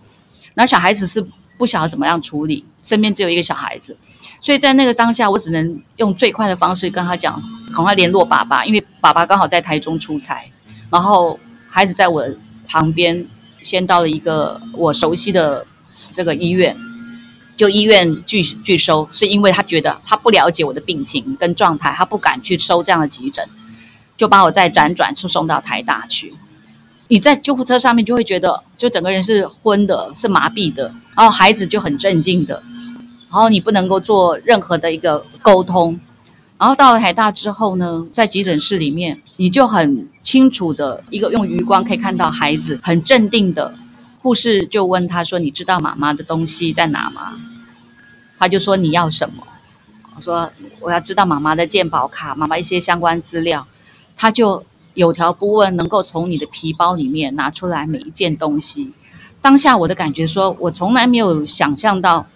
[0.56, 1.24] 然后小孩子是
[1.56, 3.96] 不晓得怎么样处理，身边只有一个小孩子，
[4.40, 7.40] 所以在那个当下，我只能用最快的方式跟他讲，
[7.76, 10.50] 赶快联络爸爸，因为爸爸刚好在台中出差，
[10.90, 12.28] 然后孩子在我
[12.68, 13.28] 旁边，
[13.62, 15.64] 先到了一个我熟悉的
[16.12, 16.76] 这个医院，
[17.58, 23.46] 就医院拒拒收，是因为他觉得他不了解我的病情跟状态，他不敢去收这样的急诊。
[24.18, 26.34] 就把我再辗转就送到台大去。
[27.08, 32.62] 你在救护车上面就会觉得，就整个人是昏的，是麻痹的，然后孩子就很镇静的，
[33.30, 36.00] 然后你不能够做任何的一个沟通。
[36.60, 43.74] 然后到了台大之后呢，在急诊室里面，你就很清楚的一个用余光可以看到孩子很镇定的。
[44.22, 47.34] 护士就问他说：“你知道妈妈的东西在哪吗？”
[48.38, 49.48] 他就说：“你要什么？”
[50.16, 53.68] 我说：“我要知道妈妈的健保卡，妈妈一些相关资料。”
[54.16, 54.64] 他就
[54.94, 58.94] 有条不紊，能够从你的皮包里面拿出来每一件东西。
[59.42, 62.28] 当下我的感觉说，我从来没有想象到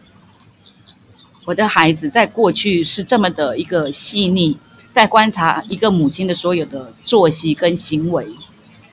[1.46, 4.58] 我的孩子在过去是这么的一个细腻，
[4.92, 8.28] 在观察一个母亲的所有的作息跟行为，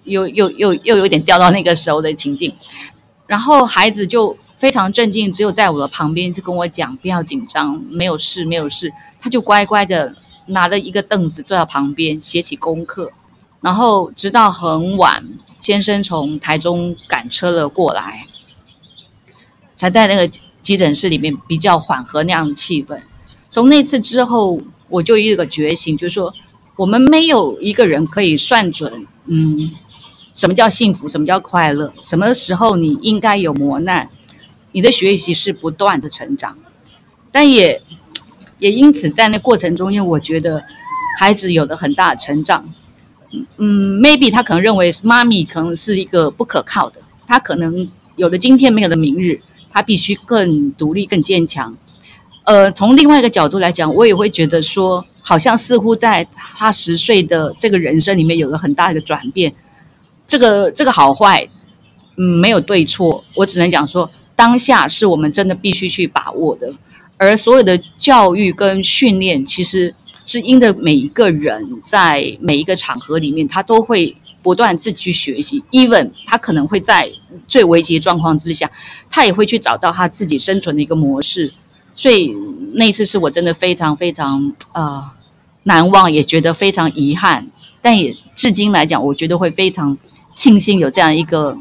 [0.05, 2.53] 又又又又有点掉到那个时候的情境。
[3.27, 10.15] 然后孩子就非常镇静，只有在我的旁边就跟我讲：“不要紧张，没有事，没有事。”他就乖乖的。
[10.47, 13.13] 拿了一个凳子坐在旁边写起功课，
[13.61, 15.25] 然后直到很晚，
[15.61, 18.25] 先生从台中赶车了过来，
[19.77, 20.27] 才在那个
[20.61, 23.01] 急诊室里面比较缓和那样的气氛。
[23.49, 26.35] 从那次之后，我就有一个觉醒，就是说，
[26.75, 29.71] 我们没有一个人可以算准，嗯，
[30.35, 34.09] 什么叫幸福，什么叫快乐，什么时候你应该有磨难，
[34.73, 36.57] 你的学习是不断的成长，
[37.31, 37.83] 但也。
[38.59, 40.63] 也因此，在那过程中，因为我觉得
[41.19, 42.65] 孩子有了很大的成长，
[43.57, 51.77] 嗯，maybe 他可能认为妈咪可能是一个不可靠的，他可能有了今天没有了明日，他必须更独立、更坚强。
[52.45, 59.53] 呃，从另外一个角度来讲，我也会觉得说，好像似乎在他十岁的这个人生里面有了很大的转变。
[60.33, 61.47] 这个这个好坏，
[62.17, 66.73] 嗯，没有对错，我只能讲说，当下是我们真的必须去把握的。
[67.19, 75.63] 而所有的教育跟训练，其实是因着每一个人在每一个场合里面，他都会不断自己去学习。
[75.71, 77.13] Even 他可能会在
[77.47, 78.71] 最危急的状况之下，
[79.11, 81.53] 他也会去找到他自己生存的一个模式。
[81.95, 82.35] 所以
[82.73, 85.05] 那次是我真的非常非常呃
[85.65, 87.51] 难忘，也觉得非常遗憾。
[87.83, 89.99] 但也至今来讲，我觉得会非常
[90.33, 91.57] 庆幸有这样一个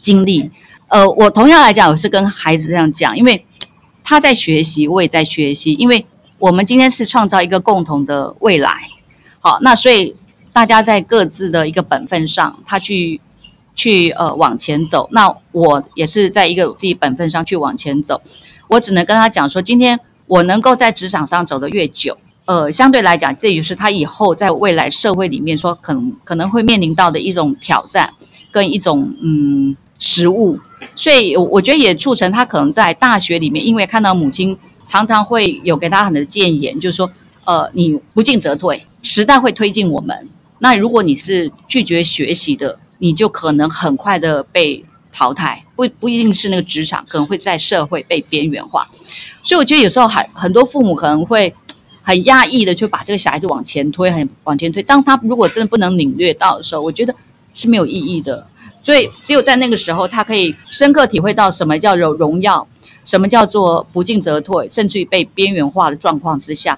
[0.00, 0.50] 经历。
[0.88, 3.44] 呃，我同样来讲，我是跟孩子这样讲，因为。
[4.04, 6.04] 他在学习，我也在学习，因为
[6.38, 8.74] 我们今天是创造一个共同的未来。
[9.38, 10.16] 好，那所以
[10.52, 13.20] 大家在各自的一个本分上，他去
[13.76, 18.20] 去呃往前走，那我也是在一个自己本分上去往前走。
[18.66, 22.18] 我只能跟他讲说，今天我能够在职场上走得越久，
[22.52, 28.12] 呃，相对来讲，这也是他以后在未来社会里面说可能可能会面临到的一种挑战
[28.50, 29.74] 跟一种嗯。
[30.04, 30.58] 食物，
[30.96, 37.08] 所以我觉得也促成他可能在大学里面，因为看到母亲常常会有给他很多建言，就是说，
[37.44, 40.28] 呃，你不进则退，时代会推进我们。
[40.58, 48.84] 那如果你是拒绝学习的，你就可能很快的被淘汰，不不一定是那个职场，可能会在社会被边缘化。
[49.40, 51.54] 所以我觉得有时候很很多父母可能会
[52.02, 54.82] 很压抑的，就把这个小孩子往前推，很往前推。
[54.82, 57.14] 当他如果真的不能领略到的时候，我觉得
[57.54, 58.46] 是没有意义的。
[58.80, 62.66] 所以，只有在那个时候，他可以深刻体会到什么叫做荣耀，
[63.04, 66.76] 什么叫做不进则退，甚至于被边缘化的状况之下，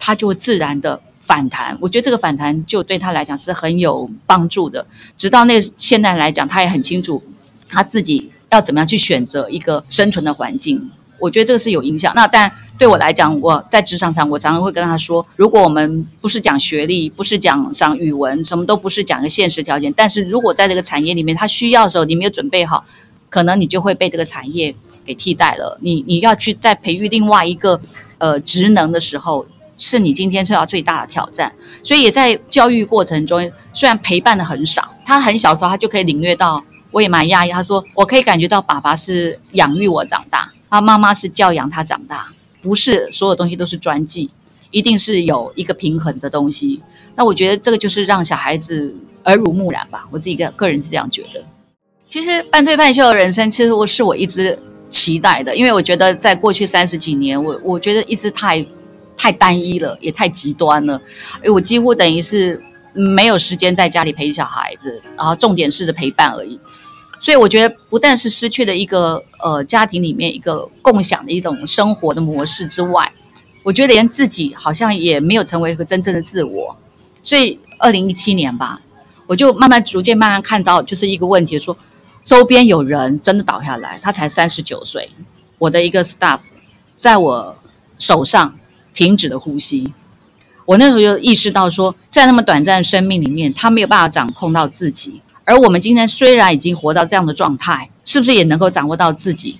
[0.00, 1.78] 他就会自然的反弹。
[1.80, 4.84] 我觉得这个反弹就对他来讲是很有帮助的。
[5.16, 7.22] 直到那现在来讲，他也很清楚
[7.68, 10.90] 他自己要怎么样去选择一个生存的环境。
[11.24, 12.12] 我觉得这个是有影响。
[12.14, 22.84] 那但对我来讲，我在职场上，我常常会跟他说：如果我们不是讲学历，不是讲讲语文，什么都不是讲个现实条件，但是如果在这个产业里面，他需要的时候，你没有准备好，
[23.30, 24.74] 可能你就会被这个产业
[25.06, 25.78] 给替代了。
[25.80, 27.80] 你你要去再培育另外一个
[28.18, 29.46] 呃职能的时候，
[29.78, 31.50] 是你今天受到最大的挑战。
[31.82, 37.50] 所以也在教育过程中，虽然陪伴的很少，他很小时候他就可以领略到，我也蛮讶异。
[37.50, 44.30] 他说，我可以感觉到爸爸是养育我长大，他妈妈是教养他长大，不是所有东西都是专技，
[44.70, 46.82] 一定是有一个平衡的东西。
[47.14, 48.94] 那我觉得这个就是让小孩子
[49.24, 51.44] 耳濡目染吧，我自己个个人是这样觉得。
[52.08, 54.58] 其实半退半休的人生，其实我是我一直。
[54.90, 58.64] 期待的，因为我觉得在过去三十几年，我我觉得一直太
[59.16, 61.00] 太单一了，也太极端了。
[61.52, 62.62] 我几乎等于是
[62.92, 66.60] 没有时间在家里陪小孩子，然后重点式的陪伴而已。
[67.24, 73.10] 所以我觉得不但是失去了一个呃家庭里面一个共享的一种生活的模式之外，
[73.62, 76.76] 我觉得连自己好像也没有成为一个真正的自我。
[77.22, 78.82] 所以二零一七年吧，
[79.26, 81.74] 我就慢慢逐渐慢慢看到就是一个问题说。
[82.22, 85.10] 周边有人真的倒下来，他才三十九岁。
[85.58, 86.40] 我的一个 staff
[86.96, 87.58] 在我
[87.98, 88.58] 手上
[88.94, 89.92] 停止了呼吸。
[90.64, 95.20] 我那时候就意识到说，在那么短暂的生命里面，他没有办法掌控到自己。
[95.44, 99.58] 而我们今天虽然已经活到这样的状态，是不是也能够掌握到自己？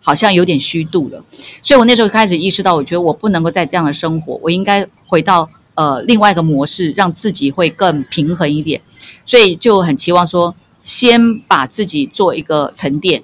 [0.00, 1.22] 好像有点虚度了。
[1.62, 8.80] 所以我那时候开始意识到，我觉得我不能够再这样的生活，我应该回到呃另外一个模式，让自己会更平衡一点。
[9.24, 10.54] 所以就很期望说。
[10.82, 13.22] 先把自己做一个沉淀，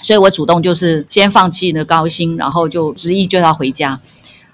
[0.00, 4.00] 所以我主动就是先放弃那高薪，然后就执意就要回家。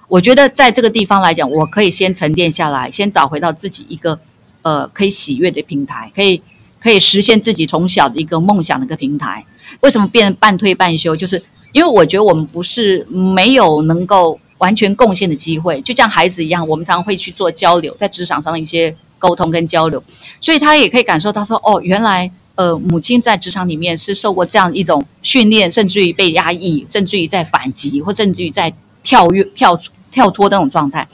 [0.08, 4.20] 我觉得在这个地方来讲，我可以先沉淀下来，先找回到自己一个
[4.62, 6.42] 呃可以喜悦的平台，可以
[6.80, 9.44] 可以实现自己从小的一个梦想的一个平台。
[9.80, 11.14] 为什么变半退半休？
[11.14, 11.42] 就是
[11.72, 18.96] 因为我觉得我们不是没有能够完全贡献的机会，就像孩子一样，我们常常会去做交流，在职场上的一些。
[19.22, 20.02] 沟通跟交流，
[20.40, 31.06] 所以他也可以感受到说，哦，原来呃，母亲在职场里面是受过这样一种训练，甚至于被压抑，甚至于在反击，或甚至于在跳跃、跳跳脱那种状态。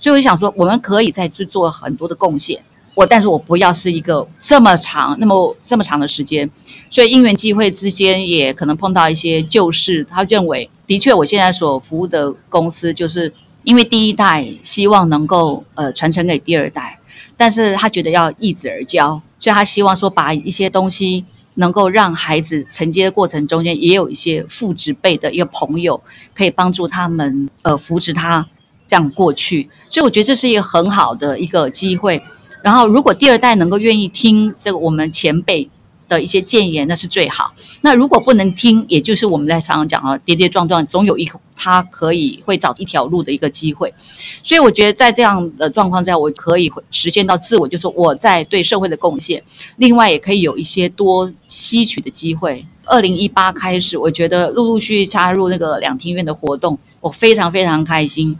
[0.00, 2.60] 所以我就想说，我们可以再去做很多的贡献。
[2.94, 6.50] 我，但是我不要是一个这么长、那么这么长的时间。
[6.90, 10.06] 所以因缘际会之间，也可能碰到一些旧事。
[10.10, 13.32] 他认为，的确，我现在所服务的公司，就是
[13.64, 16.98] 因为第一代希望能够呃传承给第二代。
[17.34, 21.24] 但是他觉得要易子而教，所以他希望说把一些东西
[21.54, 26.00] 能够让孩子承接的过程中间，也有一些父职辈的一个朋友
[26.34, 28.46] 可以帮助他们，呃，扶持他
[28.86, 29.70] 这样过去。
[29.88, 32.22] 所以我觉得这是一个很好的一个机会。
[32.62, 35.68] 然后如果第二代能够愿意听这个我们前辈
[36.08, 37.52] 的一些建言，那是最好。
[37.80, 43.92] 那如果不能听，也就是我们在常常讲啊，跌跌撞撞，总有一他可以会找一条路的一个机会。
[44.42, 49.42] 所以我觉得在这样的状况下，我可以实现到自我，就是我在对社会的贡献。
[49.76, 52.66] 另外，也可以有一些多吸取的机会。
[52.84, 58.36] 二零一八开始，我觉得陆陆续续加入那个两厅院的活动，我非常非常开心。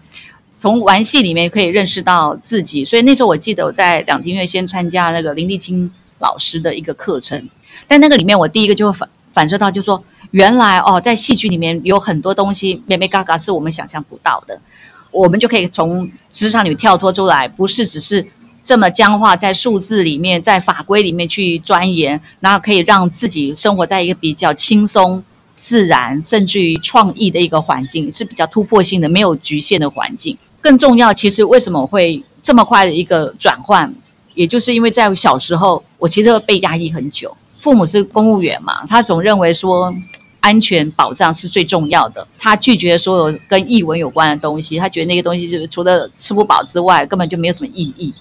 [0.63, 5.91] 从玩戏里面可以认识到自己，所以那时候我记得我在两厅院先参加那个林立青
[6.21, 7.51] 老师的一个课程。
[7.89, 10.01] 但那个里面，我第一个就会反反射到，就是说，
[10.31, 14.63] 原来哦，在戏剧里面有很多东西，眉眉角角是我们想象不到的。
[15.11, 18.25] 我们就可以从职场里跳脱出来，不是只是
[18.63, 25.25] 这么僵化，在数字里面，在法规里面去钻研，然后可以让自己生活在一个比较轻松、
[25.57, 30.39] 自然，甚至于创意的一个环境，是比较突破性的、没有局限的环境。
[30.63, 33.93] 更重要，其实为什么会这么快的一个转换，
[34.35, 37.37] 也就是因为在小时候，我其实被压抑很久。
[37.61, 39.95] 父母是公务员嘛，他总认为说
[40.41, 48.13] 安全保障是最重要的，他拒绝所有跟译文有关的东西，他觉得那些东西就是除了吃不饱之外，根本就没有什么意义。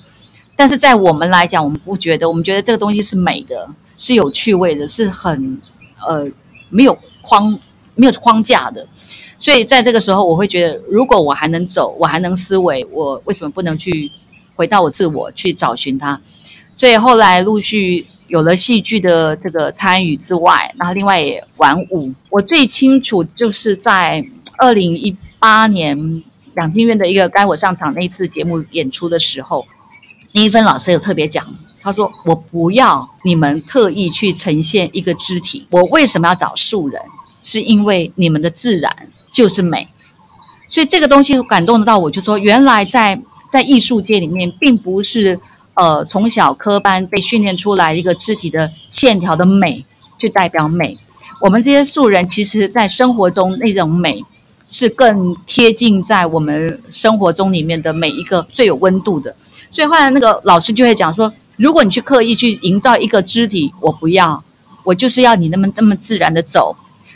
[0.56, 3.68] 但是在我们来讲，我们不觉得，我们觉得这个东西是美的，
[3.98, 5.60] 是有趣味的，是很
[6.08, 6.28] 呃
[6.70, 7.58] 没有框
[7.96, 8.88] 没有框架的。
[9.42, 14.12] 所以在这个时候，我会觉得，如果我还能走，我还能思维，我为什么不能去
[14.56, 16.22] 回到我自我去找寻它？
[16.76, 18.06] 所以后来陆续。
[18.28, 22.14] 有了戏剧的这个参与之外，然后另外也玩舞。
[22.30, 24.26] 我最清楚就是在
[24.58, 26.24] 二零一八年
[26.54, 29.66] 两厅院的一个该我上场那次节目演出的时候，
[30.32, 31.46] 林一芬老师有特别讲，
[31.82, 37.02] 他说：“我不要你们特意去呈现一个肢体，我为什么要找素人？
[37.42, 39.88] 是因为你们的自然就是美。”
[40.70, 45.40] 所以这个东西感动得到我，就说原来在在艺术界里面，并不是。
[45.74, 49.86] 呃，从小科班被训练出来一个肢体的线条的美，
[50.20, 50.98] 就代表美。
[51.40, 54.24] 我们这些素人，其实在生活中那种美，
[54.68, 59.34] 是更贴近在我们生活中里面的每一个最有温度的。
[59.72, 64.44] 所以后来那个老师就会讲说，如果你去刻意去营造一个肢体，我不要，
[64.84, 66.76] 我就是要你那么那么自然的走，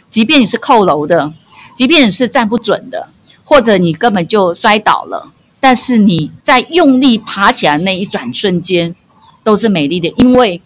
[0.09, 1.34] 即便你是扣楼的，
[1.76, 3.09] 即便是站不准的，
[3.43, 5.32] 或者你根本就摔倒了。
[5.59, 8.95] 但是你在用力爬起来那一转瞬间，
[9.43, 10.61] 都是美丽的，因为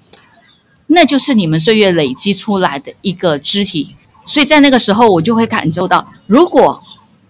[0.88, 3.96] 那就是你们岁月累积出来的一个肢体。
[4.26, 6.82] 所以在那个时候，我就会感受到，如果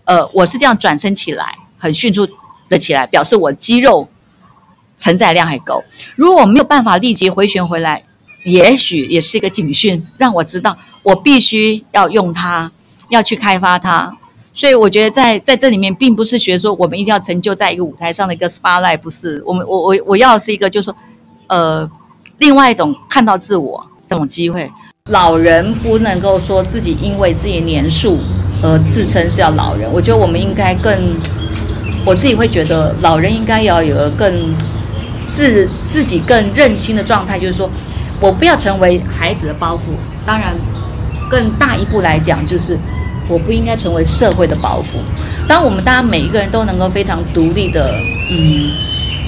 [0.05, 2.27] 呃我是这样转身起来，很迅速
[2.67, 4.09] 的起来，表示我肌肉
[4.97, 5.83] 承载量还够。
[6.15, 8.03] 如果我没有办法立即回旋回来，
[8.43, 12.71] 也许也是一个警讯，让我知道我必须要用它，
[13.09, 14.11] 要去开发它。
[14.51, 19.41] 所以我觉得在在这里面，并不是学说我们一定要成就在一个舞台上的一个 spotlight，不是。
[19.45, 20.95] 我们我我我要的是一个，就是说，
[21.47, 21.89] 呃，
[22.39, 24.69] 另外一种看到自我这种机会。
[25.11, 28.19] 老人不能够说自己因为自己年数
[28.61, 29.89] 而自称是要老人。
[29.91, 31.15] 我觉得我们应该更，
[32.05, 34.53] 我自己会觉得老人应该要有更
[35.27, 37.69] 自自己更认清的状态，就是说
[38.19, 39.79] 我不要成为孩子的包袱。
[40.25, 40.55] 当然，
[41.29, 42.77] 更大一步来讲，就是
[43.29, 44.97] 我不应该成为社会的包袱。
[45.47, 47.93] 当我们大家每一个人都能够非常独立的，
[48.29, 48.71] 嗯。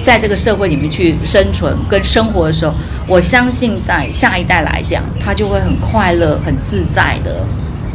[0.02, 2.74] 在这个社会里面去生存跟生活的时候，
[3.06, 7.45] 我相信在下一代来讲，他就会很快乐、很自在的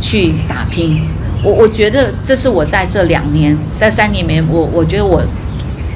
[0.00, 1.02] 去打拼。
[1.42, 5.20] 我我觉得这是我在这两年、在三年里面，我我觉得我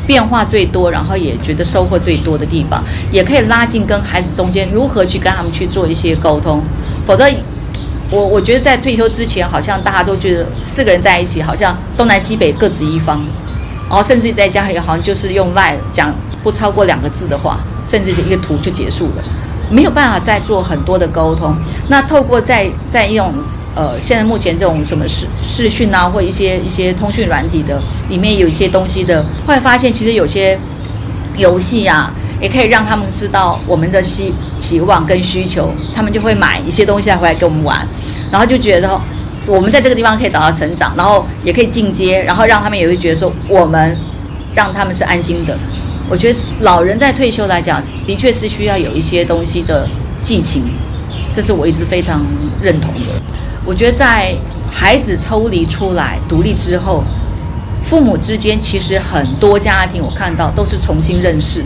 [0.04, 2.82] 变化最多，然后也觉得收获最多的地方，
[3.12, 6.60] 也可以拉近跟孩子中间如何去跟他们去做一些沟通。
[7.06, 7.24] 否则，
[8.10, 13.20] 我我觉得在退休之前，好像大家都觉得四个人在一起，好像东南西北各执一方。
[13.88, 19.24] 然后甚至在家也好像就是用 LINE 讲不超过两个字的话，甚至一个图就结束了，
[19.68, 21.56] 没有办法再做很多的沟通。
[21.88, 23.34] 那透过在在用
[23.74, 30.56] 呃现在目前这种什么视视讯啊，或一些一些通讯软体的里面有一些东西的，会发现其实有些
[31.36, 37.86] 游戏啊，也可以让他们知道我们的希期望跟需求，他们就会买一些东西来回来跟我们玩，
[38.30, 39.00] 然后就觉得。
[39.46, 43.98] 我们在这个地方可以找到成长，然后也可以进阶，然后让他们也会觉得说，我们
[44.54, 45.58] 让他们是安心的。
[46.10, 49.88] 我觉得老人在退休来讲，的确是需要有一些东西的
[50.20, 50.64] 寄情，
[51.32, 52.20] 这是我一直非常
[52.62, 53.20] 认同的。
[53.64, 54.36] 我觉得在
[54.70, 57.02] 孩子抽离出来独立之后，
[57.80, 61.64] 父母之间其实很多家庭我看到都是重新认识，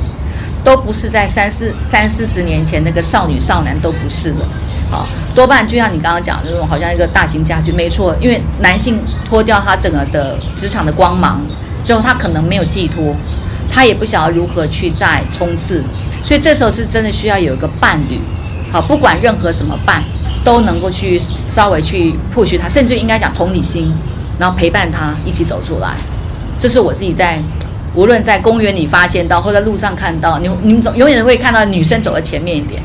[0.65, 4.49] 都不是在三四三四十年前那个少女少男都不是了。
[4.91, 5.07] 好。
[5.35, 8.15] 多半就像你刚刚讲的那种，好像一个大型家具，没错。
[8.21, 11.41] 因为男性脱掉他整个的职场的光芒
[11.83, 13.13] 之后，他可能没有寄托，
[13.69, 15.83] 他也不晓得如何去再冲刺，
[16.23, 18.21] 所以这时候是真的需要有一个伴侣，
[18.71, 20.01] 好，不管任何什么伴，
[20.45, 23.93] 都能够去稍微去 push 他，甚至应该讲同理心，
[24.39, 25.97] 然后陪伴他一起走出来。
[26.57, 27.43] 这是我自己在
[27.95, 32.83] 无论在公园里发现到，或者路上看到，你你们总永远会看到女生走在前面一点。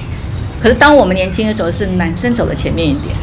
[0.59, 3.15] 可是当我们年轻的时候，是男生走在前面一点，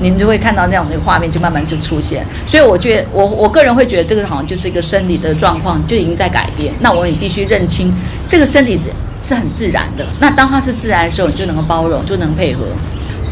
[0.00, 2.24] 你们就会看到那种那个画面就慢慢就出现。
[2.46, 6.72] 所以我觉得，我我个人会觉得这个好像就是一个生理的状况就已经在改变。
[6.80, 7.92] 那我也必须认清
[8.26, 8.78] 这个生理
[9.22, 10.06] 是很自然的。
[10.20, 12.66] 那当它是自然的时候，你就能够包容，就能配合。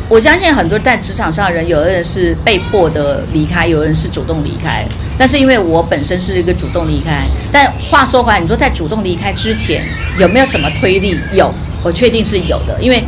[0.08, 4.86] 我相信很多在职场上的人，有的人是被迫的离开，有的人是主动离开。
[5.18, 9.82] 但是因为我本身是一个主动离开，但话说回来，你说在主动离开之前
[10.18, 11.18] 有没有什么推力？
[11.32, 11.52] 有，
[11.82, 13.04] 我确定是有的，因为。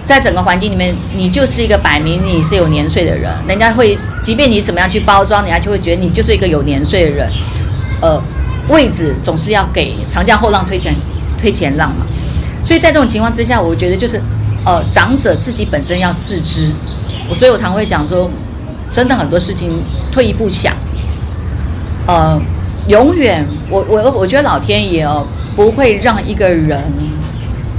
[0.00, 7.30] 在整个环境里面，你就是一个摆明你是有年岁的人，人家会，即便你怎么样去包装，人家就会觉得你就是一个有年岁的人。
[8.00, 8.18] 呃，
[8.68, 10.94] 位置总是要给长江后浪推前
[11.38, 12.06] 推前浪嘛。
[12.64, 14.18] 所以在这种情况之下，我觉得就是，
[14.68, 16.70] 呃，长者自己本身要自知。
[17.26, 18.30] 我所以我常会讲说，
[18.90, 20.76] 真的很多事情退一步想，
[22.06, 22.38] 呃，
[22.86, 26.78] 永远我我我觉得老天爷哦不会让一个人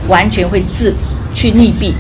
[0.08, 0.92] 完全会自
[1.32, 1.94] 去溺毙。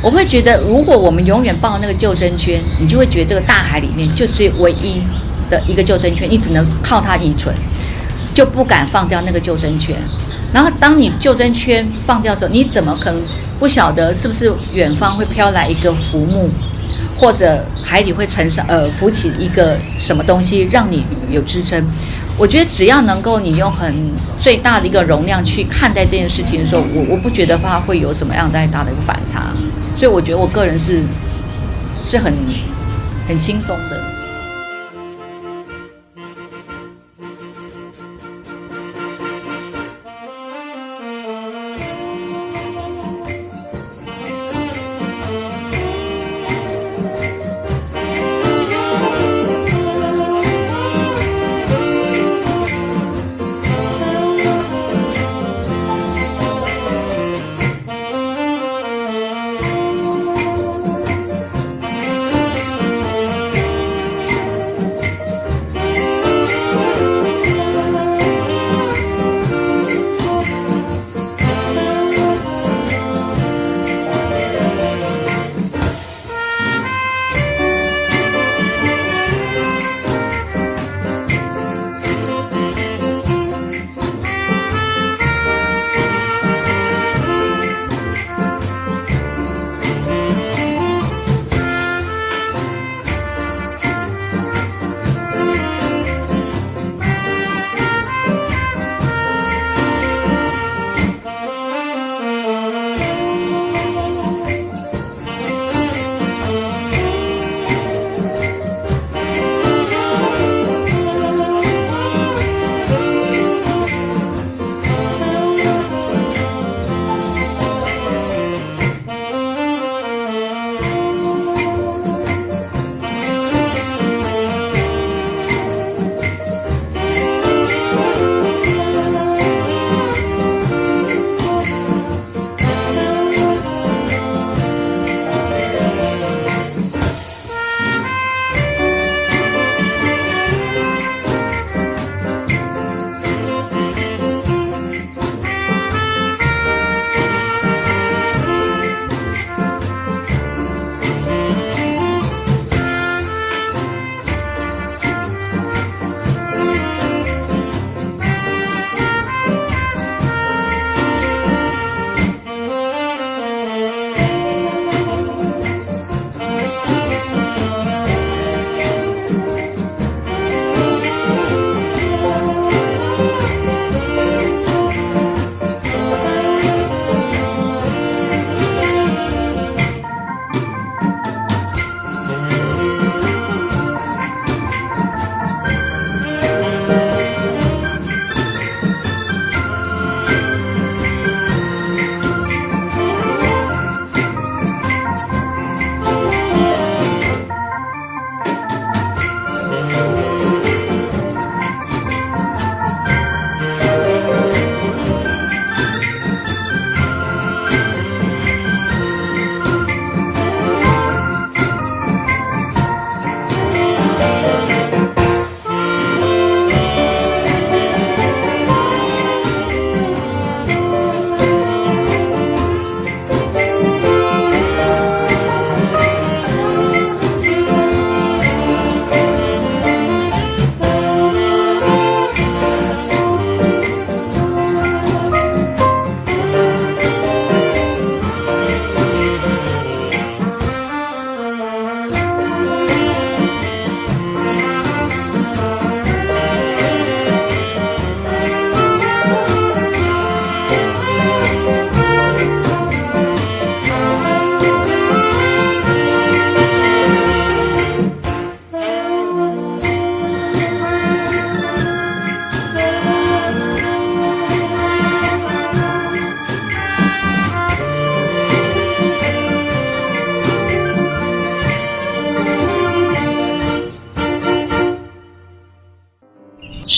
[0.00, 5.02] 我会觉得，如果我们永远抱那个救生圈，你就会觉得这个大海里面就是唯一
[5.50, 7.52] 的一个救生圈，你只能靠它依存，
[8.32, 9.96] 就不敢放掉那个救生圈。
[10.52, 13.20] 然后，当你救生圈放掉之后，你怎么可能
[13.58, 16.48] 不晓得是不是远方会飘来一个浮木，
[17.16, 21.82] 或者海底会沉上呃浮起一个什么东西让你有支撑？
[22.36, 29.52] 我觉得只要能够你用很最大的一个容量去看待这件事情的时候，我我不觉得话会有什么样太大的一个反差，
[29.92, 31.02] 所以我觉得我个人是
[32.04, 32.32] 是很
[33.26, 34.07] 很轻松的。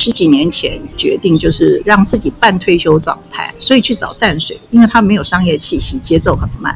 [0.01, 6.75] 十几年前决定，就是让自己半退休状态，所以去找淡水，因为它没有商业气息，节奏很慢。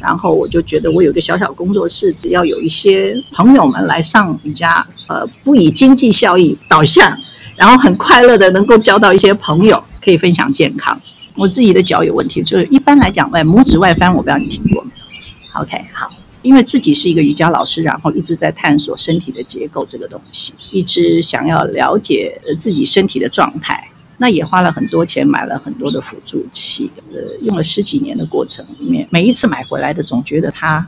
[0.00, 7.14] 然后我就觉得我有个小小工作室，只要有一些朋友们来上瑜伽，呃，不以经济效益导向，
[7.56, 10.98] 然后很快乐的能够交到一些朋友，可以分享健康。
[11.34, 16.10] 我自己的脚有问题，就是一般来讲，外拇指外翻，我不知道你听过没有？OK，好。
[16.46, 30.86] 因为自己是一个瑜伽老师，然后一直在探索身体的结构这个东西，一直想要了解自己身体的状态，那也花了很多钱买了很多的辅助器，呃，用了十几年的过程里面，每一次买回来的总觉得它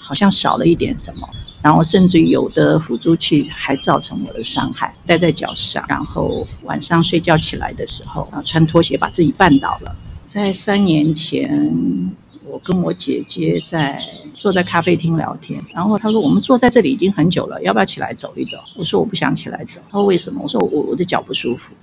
[0.00, 1.28] 好像少了一点什么，
[1.60, 9.94] 然后甚至有的辅助器还造成我的伤害，戴在脚上，然后晚上睡觉起来的时候啊，穿拖鞋把自己绊倒了，
[10.24, 12.10] 在三年前。
[12.54, 14.00] 我跟我姐姐在
[14.32, 21.74] 坐在咖啡厅聊天，然后她说：“我们坐在这里已经很久了，要不要起来走一走？”我说：“我不想起来走。”她说：“为什么？”我说：“我我的脚不舒服。”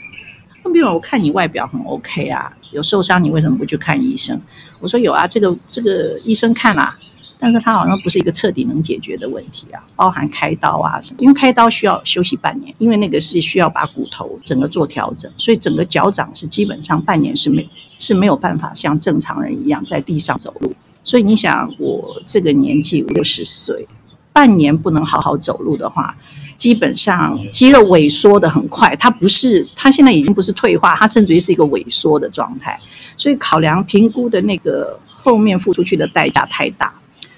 [0.55, 4.41] 她说：“没有，我看你外表很 OK 啊，有受伤，你为什么不去看医生？”
[4.80, 6.97] 我说：“有啊，这个这个医生看啦、啊，
[7.38, 17.67] 但是他好像不是一个彻底能解决的问题啊，包含开刀啊什么，因为开刀需要休息半年，因为那个是需要把骨头整个做调整，所以整个脚掌是基本上半年是没。”
[18.01, 20.73] 是没有办法像正常人一样在地上走路，
[21.03, 23.87] 所以你想，我这个年纪五六十岁，
[24.33, 26.17] 半年不能好好走路的话，
[26.57, 28.95] 基本上肌肉萎缩得很快。
[28.95, 32.75] 它不是，它现在已经不是退化，它甚至于是一个萎缩的状态。
[33.17, 36.91] 所以考量评估的那个后面付出去的代价太大，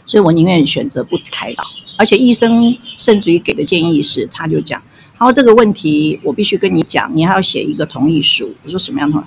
[0.06, 1.64] 所以我宁愿选择不开刀。
[1.98, 4.82] 而且医生甚至于给的建议是，他就讲，
[5.18, 8.56] 然后这个问题我必须跟你讲，你还要写一个同意书。
[8.64, 9.22] 我说什么样的？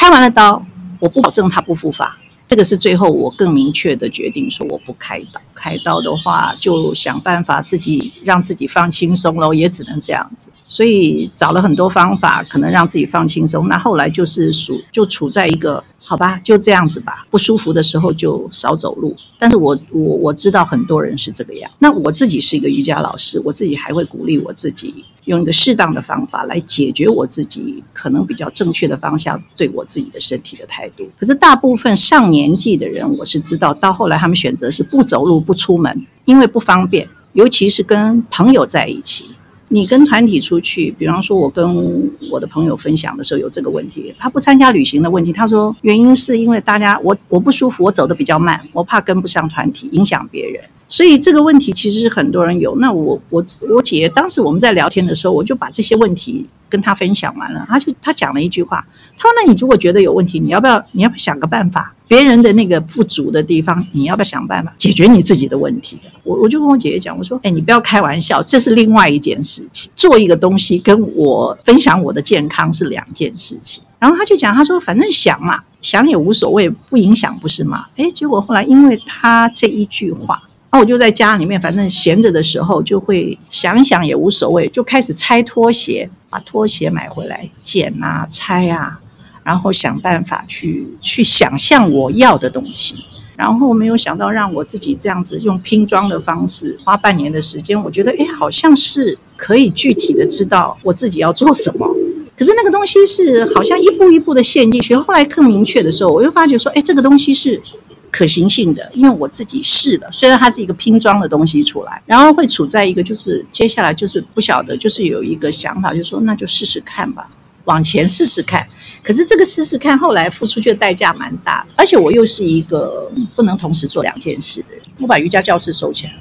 [0.00, 0.64] 开完了刀，
[1.00, 2.16] 我不保证他不复发。
[2.46, 5.40] 这个是最后我更明确的决定，说我不开刀。
[5.56, 10.52] 开刀的话，就想办法自己让自己放轻松喽，也只能这样子。
[10.68, 13.66] 所以找了很多方法，可能让自己放轻松。
[13.66, 15.82] 那后来就是属就处在一个。
[16.08, 17.26] 好吧，就这样子吧。
[17.28, 19.14] 不舒服的时候就少走路。
[19.38, 21.70] 但是我我我知道很多人是这个样。
[21.78, 31.06] 那我自己是一个瑜伽老师，我自己还会鼓励我自己用一个适当的方法来解决我自己可能比较正确的方向对我自己的身体的态度。
[31.18, 39.26] 可是大部分上年纪的人，我是知道到后来他们选择是不走路不出门，因为不方便，尤其是跟朋友在一起。
[39.68, 45.32] 你跟团体出去，比方说，我跟我的朋友分享的时候有这个问题，他不参加旅行的问题。
[45.32, 50.62] 他说原因是因为大家我我不舒服，我走的比较慢，我怕跟不上团体，影响别人。
[50.88, 52.74] 所以这个问题其实是很多人有。
[52.76, 57.64] 那我我我姐当时我们在聊天的时候，我就把这些问题跟她分享完了。
[57.68, 58.86] 她就她讲了一句话，
[59.16, 61.94] 她说：“那你如果觉得有问题，你要不要你要不要想个办法？
[62.08, 69.90] 别人的那个不足的地方，你要不要想办法解决你自己的问题？”我我就跟我姐姐讲，我说：“哎，你不要开玩笑，这是另外一件事情。
[69.94, 80.42] 做一个东西跟我分享我的健康是两件事情。”然后他就讲，他说：“反正想嘛，想也无所谓，不影响，不是吗？”哎，结果后来因为他这一句话。
[80.70, 89.00] 那我就在家里面，反正闲着的时候就会想想也无所谓，就开始拆拖鞋，把拖鞋买回来剪啊、拆啊，
[89.42, 92.96] 然后想办法去去想象我要的东西。
[93.34, 101.88] 然后没有想到让我自己这样子用拼装的方式，花半年的时间，我觉得诶，好像是可以具体的知道我自己要做什么。
[102.36, 107.62] 可是那个东西是好像一步一步的陷进去，后来更明确的时候，我又发觉说，诶，这个东西是。
[108.10, 117.28] 可行性的，因为我自己试了，虽然它是一个拼装的东西出来，然后会处在一个就是接下来就是不晓得，就是有一个想法，就说那就试试看吧，
[117.64, 118.66] 往前试试看。
[119.02, 124.82] 可是这个试试看后来付出去的代价蛮大，而且我又是一个不能同时做两件事的人。
[125.00, 126.14] 我把瑜伽教室收起来，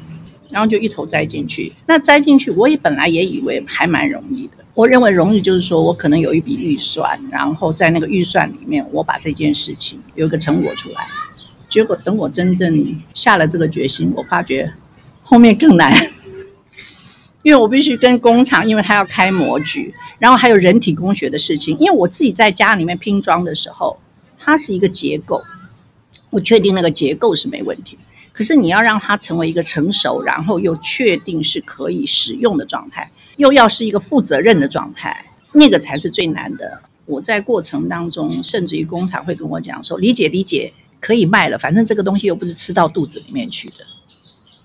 [0.52, 1.74] 然后就一头栽进去。
[1.88, 4.58] 那栽进去，我也本来也以为还蛮容易的。
[4.74, 11.02] 我认为容易就是说我可能有一笔预算，然后在那个预算里面，我把这件事情有一个成果出来。
[11.70, 14.74] 结果等我真正下了这个决心，我发觉
[15.22, 15.94] 后面更难，
[17.44, 21.78] 因为我必须跟工厂，因为他要开模具，然后还有人体工学的事情。
[21.80, 23.98] 因为我自己在家里面拼装的时候，
[24.40, 25.44] 它是一个结构，
[26.30, 27.98] 我确定那个结构是没问题。
[28.32, 36.80] 可是你要让它成为一个成熟，然后又确定是可以使用的状态，又要是一个负责任的状态，那个才是最难的。
[37.06, 40.72] 我在过程当中，甚至于工厂会跟我讲说：“理解，理解。”
[41.08, 43.86] 可以卖了，反正这个东西又不是吃到肚子里面去的，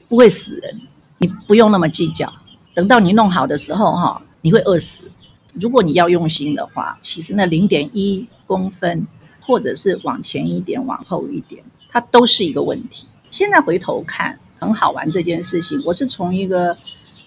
[0.09, 0.81] 不会死人，
[1.19, 2.33] 你不用那么计较。
[2.75, 5.09] 等到你弄好的时候，哈，你会饿死。
[5.53, 9.07] 如果你要用心的话，其实那零点一公分，
[9.39, 13.07] 或者是往前一点、往后一点，它都是一个问题。
[13.31, 15.81] 现在回头看，很好玩这件事情。
[15.87, 16.77] 我是从一个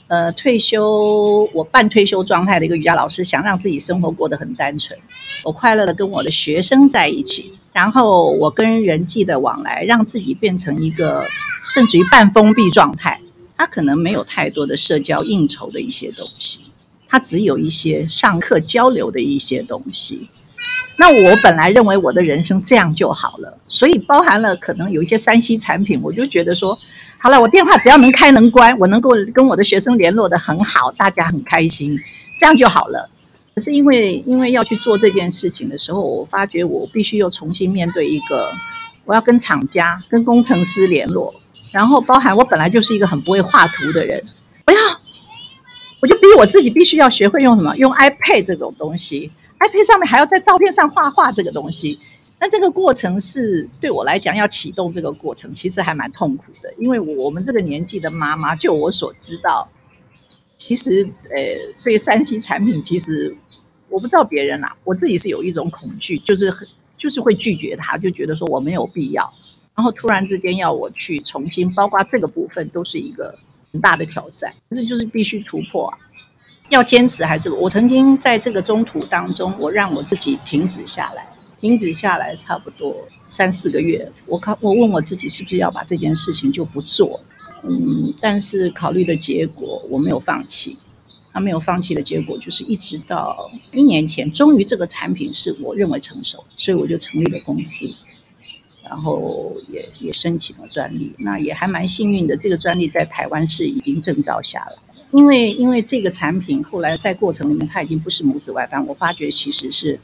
[0.07, 4.97] 呃，退休我半退休状态的一个瑜伽老师，想让自己生活过得很单纯，
[5.43, 11.23] 我快乐的跟我的学生在一起，然后我跟人际的往来，让自己变成一个
[11.63, 13.19] 甚至于半封闭状态。
[13.57, 16.59] 他可能没有太多的社交应酬的一些东西，
[17.07, 20.29] 他只有一些上课交流的一些东西。
[20.99, 26.77] 那我本来认为我的人生这样就好了，所以包含了可能有一些山西产品，我就觉得说，
[27.19, 31.99] 好了，我电话只要能开能关，我能够跟我的学生联络的很好，大家很开心，
[32.39, 33.09] 这样就好了。
[33.55, 38.51] 可是因为因为要去做这件事情的时候，我发觉我必须又重新面对一个，
[39.05, 41.33] 我要跟厂家、跟工程师联络，
[41.71, 44.21] 然后包含我本来就是一个很不会画图的人，
[44.67, 44.79] 我要，
[46.01, 49.31] 我就逼我自己必须要学会用什么，用 iPad 这种东西。
[49.57, 51.97] iPad 上面还要在照片上画画这个东西，
[52.39, 56.73] 那这个过程是对我来讲要启动这个过程，其实还蛮痛苦的。
[56.77, 59.67] 因为我们这个年纪的妈妈，就我所知道，
[60.57, 61.39] 其实呃，
[61.83, 63.35] 对三 C 产品，其实
[63.89, 66.67] 我不知道别人啦、啊，我自己是有一种恐惧，就是很
[66.97, 69.33] 就是会拒绝他，就觉得说我没有必要。
[69.73, 73.37] 然后突然之间要我去重新，包括这个部分，都是一个
[73.71, 75.97] 很大的挑战，这就是必须突破啊。
[76.69, 81.27] 要坚持还是我曾经在这个中途当中，我让我自己停止下来，
[81.59, 82.95] 停止下来差不多
[83.25, 84.11] 三四个月。
[84.27, 87.21] 我考我问我自己是不是要把这件事情就不做，
[87.63, 90.77] 嗯，但是考虑的结果我没有放弃。
[91.31, 97.93] 他没有放弃的结果就是一直到一年前，终于这个产品是我认为成熟，所以我就成立了公司，
[98.81, 101.11] 然后也也申请了专利。
[101.17, 104.77] 那也还蛮幸运的，这个专利在台湾是已经证照下来。
[105.11, 109.99] 因为因为这个产品后来在过程里面，它已经不是拇指外翻，我发觉其实是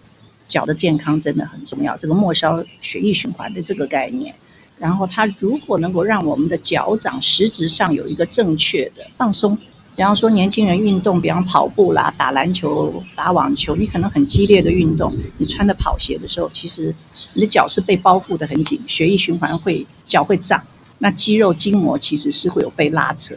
[0.51, 1.95] 脚的健康真的很重要。
[1.95, 4.35] 这个末梢血液循环的这个概念，
[4.77, 9.55] 然后它如果能够让我们的脚掌实质上有一个正确的放松，
[9.95, 16.93] 比方说年轻人运动，比方跑步啦、打篮球、打网球，你可能很激烈的运动，你穿的跑鞋的时候，其实
[17.35, 20.61] 你的脚是被包覆的很紧，血液循环会脚会胀，
[20.97, 23.35] 那肌肉筋膜其实是会有被拉扯。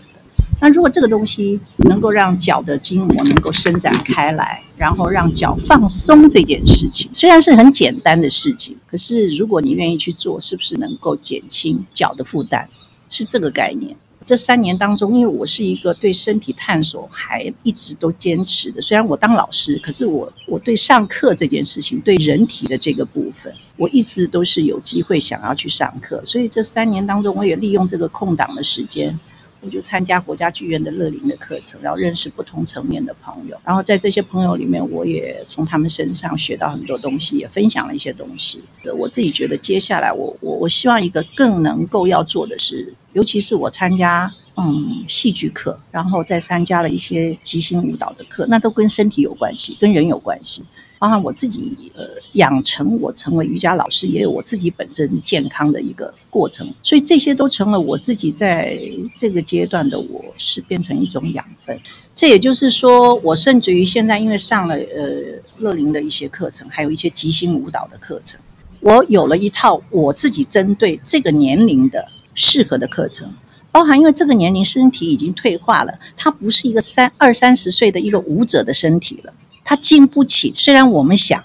[0.65, 1.61] 那如果这个东西
[1.91, 12.65] 能够让脚的筋膜能够伸展开来，然后让脚放松这件事情，虽然是很简单的事情，可是如果你愿意去做，是不是能够减轻脚的负担？
[13.11, 13.95] 是这个概念。
[14.25, 26.23] 这三年当中，因为我是一个对身体探索还一直都坚持的，虽然我当老师，可是我我对上课这件事情，对人体的这个部分，我一直都是有机会想要去上课。
[26.25, 29.21] 所以这三年当中，我也利用这个空档的时间。
[29.65, 38.63] 我就参加国家剧院的乐龄的课程，然后认识不同层面的朋友，然后在这些朋友里面，我也从他们身上学到很多东西，也分享了一些东西。
[38.99, 50.63] 我自己觉得，接下来我我我希望一个更能够要做的是，尤其是我参加嗯戏剧课，然后再参加了一些即兴舞蹈的课，那都跟身体有关系，跟人有关系。
[51.05, 58.75] 包含我自己，呃，养成我成为瑜伽老师，也有我自己本身健康的一个过程，所以这些都成了我自己在
[59.15, 61.79] 这个阶段的我，是变成一种养分。
[62.15, 68.41] 这也就是说，我甚至于现在因为上了呃乐龄的一些课程，还有一些即兴舞蹈的课程，
[68.81, 73.31] 我有了一套我自己针对这个年龄的适合的课程。
[73.71, 79.35] 包含因为这个年龄身体已经退化了，他不是一个三二三十岁的一个舞者的身体了。
[79.65, 81.43] 他经不起，虽然我们想，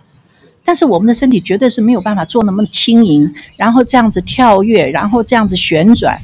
[0.63, 6.19] 但是我们的身体绝对是没有办法做那么轻盈，然后这样子跳跃，然后这样子旋转，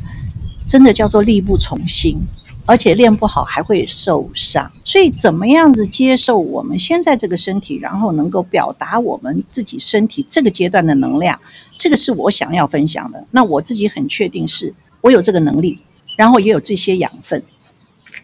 [0.67, 2.19] 真的叫做力不从心，
[2.65, 4.71] 而且练不好还会受伤。
[4.83, 11.39] 所以，怎么样子接受我们现在这个身体，然后能够表达我们自己身体这个阶段的能量，
[11.77, 13.25] 这个是我想要分享的。
[13.31, 15.79] 那我自己很确定是我有这个能力，
[16.15, 17.41] 然后也有这些养分，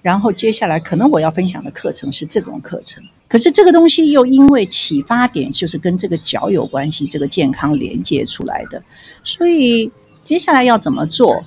[0.01, 3.03] 然后接下来可能我要分享的课程是这种课程。
[3.27, 8.83] 可是这个东西又因为启发点就是跟这个脚有关系，这个健康连接出来的，
[9.23, 9.89] 所以
[10.23, 11.45] 接下来要怎么做？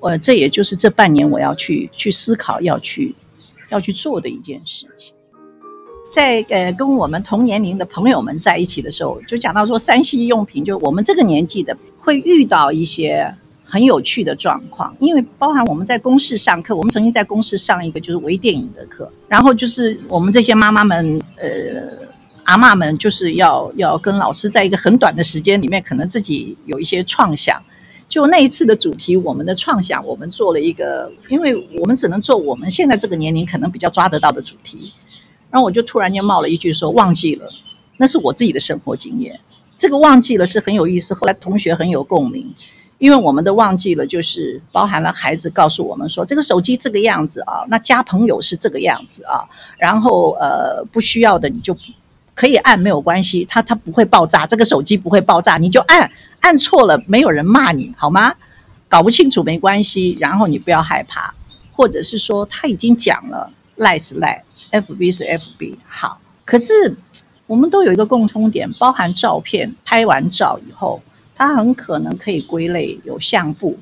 [0.00, 3.14] 呃，这也就是这半年我要去去思考要去
[3.70, 5.12] 要去做的一件事情。
[6.10, 13.34] 在呃跟我们同年龄的朋友们在一起的时候，就讲到说三 C 用品，就我们这个年纪的会遇到一些。
[13.74, 22.06] 很有趣的状况，因为包含我们在公视上课，我们曾经在公视上一个就是微电影的课，然后就是我们这些妈妈们，呃，
[22.44, 27.60] 阿嬷们，就是要要跟老师在一个很短的时间里面，可能自己有一些创想。
[28.08, 34.92] 就那一次的主题，我们的创想，我们做了一个，因为我们只能做我们现在这个年龄可能比较抓得到的主题。
[35.50, 37.48] 然后我就突然间冒了一句说：“忘记了，
[37.96, 39.40] 那是我自己的生活经验。”
[39.76, 42.54] 这个忘记了是很有意思，后来同学很有共鸣。
[42.98, 49.44] 因为我们都忘记了，就是包含了孩子告诉我们说，这个手机这个样子啊，那加朋友是这个样子啊，
[49.76, 51.76] 然后呃不需要的你就
[52.34, 56.10] 可以按没有关系，它它不会爆炸，这个手机不会爆炸，你就按
[56.40, 58.32] 按错了，没有人骂你好吗？
[58.88, 61.34] 搞不清楚没关系，然后你不要害怕，
[61.72, 66.96] 或者是说他已经讲了赖是赖，FB 是 FB，好，可是
[67.46, 71.02] 我们都有一个共通点，包含照片拍完照以后。
[71.36, 73.78] 它很可能可以归类有相簿，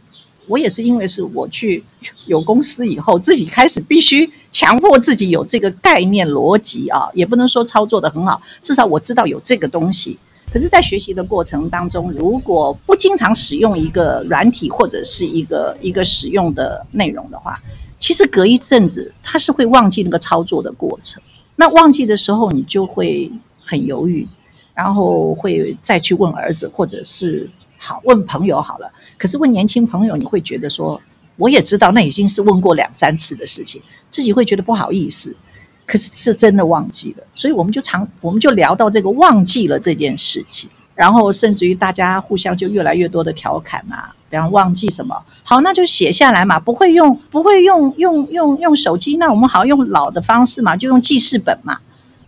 [0.47, 1.85] 我也是因为是我去
[2.27, 10.19] 有公司以后，自己开始必须强迫自己有这个概念逻辑啊，也不能说操作的很好，至少我知道有这个东西。
[10.53, 17.59] 可是，在学习的过程当中，如果不经常使用一个软体或者是一个一个使用的内容的话，
[17.99, 21.23] 其实隔一阵子它是会忘记那个操作的过程。
[21.57, 23.33] 那忘记的时候，你就会
[23.65, 24.29] 很犹豫。
[24.75, 28.91] 然后会再去问儿子，或者是好问朋友好了。
[29.19, 31.01] 可是问年轻朋友，你会觉得说，
[31.37, 35.37] 我也知道那已经是问过两三次的事情，自己会觉得不好意思。
[35.85, 51.79] 可是是真的忘记了，所以我们就常 我们就聊到这个忘记了这件事情，然后甚至于大家互相就越来越多的调侃啊，比方忘记什么，好，那就写下来嘛，不会用不会用用用用手机，那我们好用老的方式嘛，就用记事本嘛。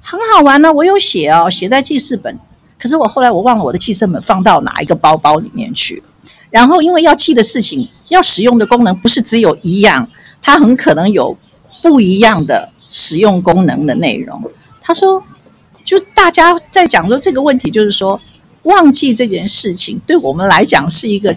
[0.06, 2.38] 很好玩呢，我有写哦，写在记事本。
[2.78, 6.02] 可是我后来我忘了我的记事本放到哪一个包包里面去。
[6.50, 10.06] 然后因为要记的事情，要使用的功能不是只有一样，
[10.42, 11.34] 它很可能有
[11.82, 14.42] 不一样的使用功能的内容。
[14.82, 15.24] 他说，
[15.86, 18.20] 就大家在讲说这个问题，就是说
[18.64, 21.34] 忘记这件事情对我们来讲是一个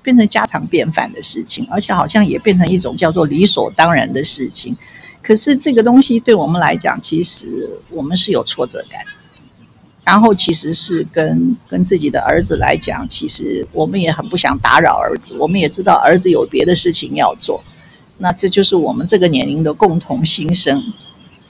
[0.00, 4.76] 变成家常便饭的事情，而且好像也变成一种叫做理所当然的事情。
[5.26, 9.00] 可是这个东西对我们来讲，其实我们是有挫折感。
[10.04, 15.34] 然后其实是跟跟自己的儿子来讲，其实我们也很不想打扰儿子。
[15.36, 17.64] 我们也知道儿子有别的事情要做。
[18.18, 20.80] 那这就是我们这个年龄的共同心声。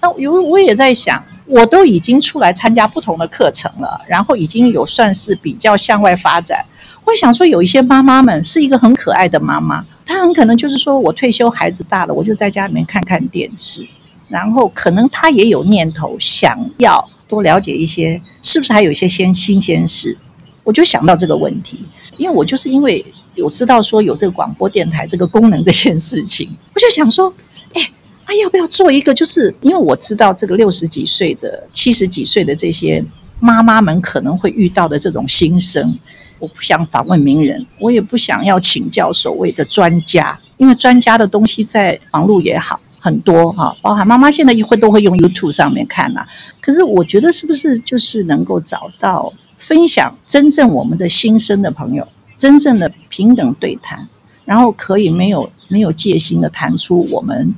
[0.06, 6.64] 那有我也在想，我都已经出来参加不同的课程了，然后已经有算是比较向外发展。
[7.04, 9.84] 我想说，有一些妈妈们是一个很可爱的妈妈。
[10.04, 13.84] 她很可能就是说，我退休，孩子大了，我就在家里面看看电视，
[14.28, 20.16] 然后可能她也有念头想要多了解一些，是不是还有一些新新鲜事？
[20.62, 21.84] 我就想到这个问题，
[22.16, 23.04] 因为我就是因为
[23.34, 27.32] 有知道说有这个广播电台这个功能这件事情，我就想说，
[27.74, 27.90] 哎，
[28.26, 29.14] 啊要不要做一个？
[29.14, 33.02] 就是因为我知道这个六十几岁的、七十几岁的这些
[33.40, 35.98] 妈妈们可能会遇到的这种心声。
[36.38, 46.26] 我不想访问名人，我也不想要请教所谓的专家，因为专家的东西在网络也好很多哈，包含妈妈现在一会都会用 YouTube 上面看呐。
[46.60, 54.06] 可是我觉得是不是就是能够找到分享真正我们的心声的朋友，真正的平等对谈，
[54.44, 57.54] 然后可以没有没有戒心的谈出我们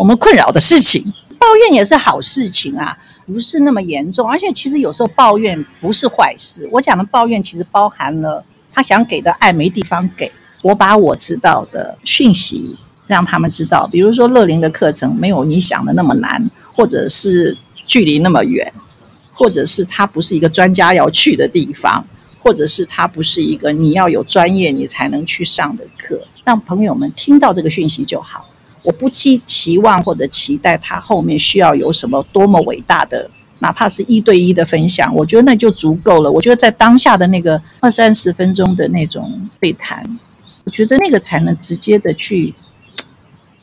[0.00, 2.96] 我们困扰的事情，抱怨也是好事情啊。
[3.26, 6.66] 不是那么严重，而且其实有时候抱怨不是坏事。
[6.72, 10.32] 我讲的抱怨其实包含了他想给的爱没地方给。
[10.62, 12.74] 我把我知道的讯息
[13.06, 17.54] 让他们知道，比如说乐龄的课程没有你想的那么难，或者是
[17.86, 18.72] 距离那么远，
[19.30, 22.02] 或者是他不是一个专家要去的地方，
[22.42, 26.18] 或者是他不是一个你要有专业你才能去上的课。
[26.42, 28.46] 让朋友们听到这个讯息就好。
[28.82, 36.30] 我不寄期望或者期待他后面需要有什么多么伟大的，哪怕是一对一的分享，我觉得那就足够了。
[36.30, 40.18] 我觉得在当下的那个二三十分钟的那种对谈，
[40.64, 42.54] 我觉得那个才能直接的去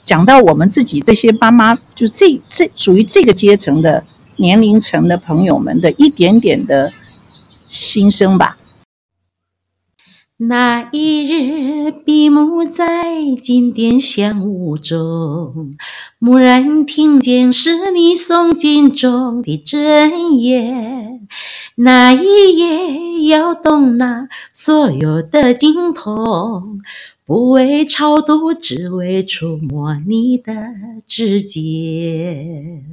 [0.06, 4.04] 讲到我们自己这些妈妈，就这这属于这个阶层的
[4.38, 6.94] 年龄层的朋友们的一点点的
[7.68, 8.57] 心声吧。
[10.40, 12.86] 那一日，闭目在
[13.42, 15.76] 经殿香雾中，
[16.20, 21.28] 蓦然听见是你诵经中的真言。
[21.74, 26.82] 那一夜，摇动那所有的经筒，
[27.26, 30.54] 不为超度，只为触摸你的
[31.08, 32.86] 指尖。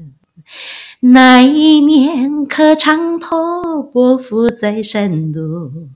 [1.01, 3.37] 那一年，磕长头，
[3.93, 5.89] 匍匐在山路。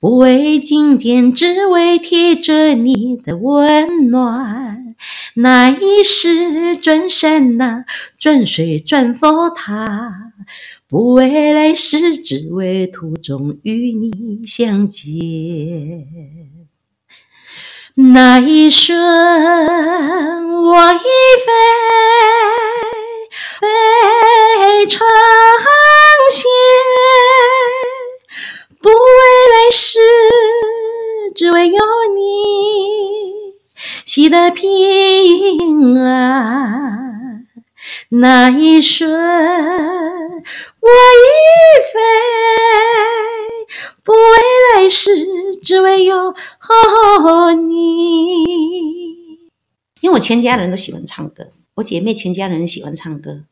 [0.00, 4.96] 不为觐见，只为贴着你的温暖。
[5.34, 7.84] 那一世转山呐，
[8.18, 10.32] 转水转佛塔，
[10.88, 16.06] 不为来世，只为途中与你相见。
[17.94, 18.96] 那一瞬，
[20.62, 20.98] 我已
[21.44, 21.52] 飞，
[23.60, 25.06] 飞成
[26.30, 26.48] 仙。
[28.82, 29.98] 不为来世，
[31.34, 31.76] 只为有
[32.16, 33.52] 你，
[34.06, 37.46] 喜得平安。
[38.08, 39.20] 那一瞬，我已
[41.92, 42.00] 飞，
[44.02, 44.18] 不为
[44.74, 45.26] 来世，
[45.62, 46.34] 只为有
[47.68, 47.84] 你。
[50.00, 53.42] 因为我全家人都喜欢唱歌，我姐妹全家人喜欢唱歌。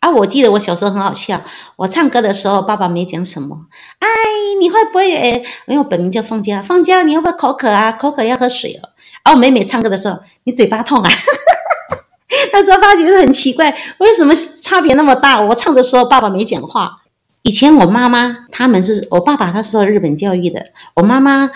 [0.00, 1.42] 啊，我记得我小时候很好笑，
[1.76, 3.66] 我唱歌的时候，爸爸没讲什么。
[3.98, 4.08] 哎，
[4.60, 5.12] 你会不会？
[5.14, 7.90] 诶，因为我本名叫凤娇，凤娇，你要不要口渴啊？
[7.92, 8.90] 口渴要喝水哦。
[9.24, 11.10] 啊，我妹妹唱歌的时候，你嘴巴痛啊？
[12.52, 15.40] 那时候爸觉得很奇怪，为什么差别那么大？
[15.40, 17.02] 我唱的时候，爸爸没讲话。
[17.42, 21.50] 以前我妈妈他们是我爸爸，他受日本教育的，我妈妈。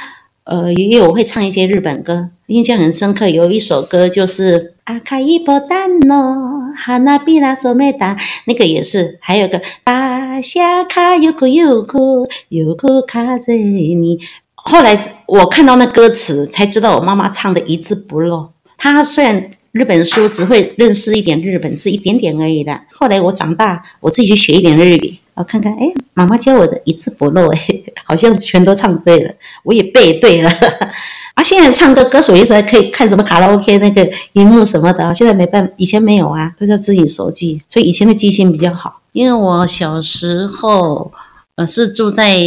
[0.44, 3.28] 呃，也有会唱一些日本歌，印象很深刻。
[3.28, 8.16] 有一首歌就是阿卡伊波丹诺哈娜比拉索梅达，
[8.46, 9.18] 那个也是。
[9.20, 14.18] 还有个巴夏卡尤库尤库尤库卡泽尼。
[14.54, 18.50] 后来我看到那歌词，才知道我妈妈唱的一字不漏。
[18.76, 22.84] 她虽然日本书只会认识一点日本字，一点点而已啦。
[22.92, 25.16] 后来我长大，我自己去学一点日语。
[25.34, 27.58] 我看看，哎，妈妈教我的一字不漏，哎，
[28.04, 29.32] 好像全都唱对了，
[29.64, 30.50] 我也背对了。
[31.34, 39.00] 啊，现在唱歌歌手也是可以看什么卡拉 OK 那个荧幕什么的，现在没办，以前没有啊，都叫自己手机，所以以前的记性比较好。
[39.12, 41.12] 因为我小时候，
[41.56, 42.38] 呃，是住在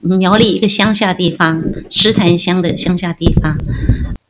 [0.00, 3.56] 苗栗一个乡下地方，石潭乡的乡下地方。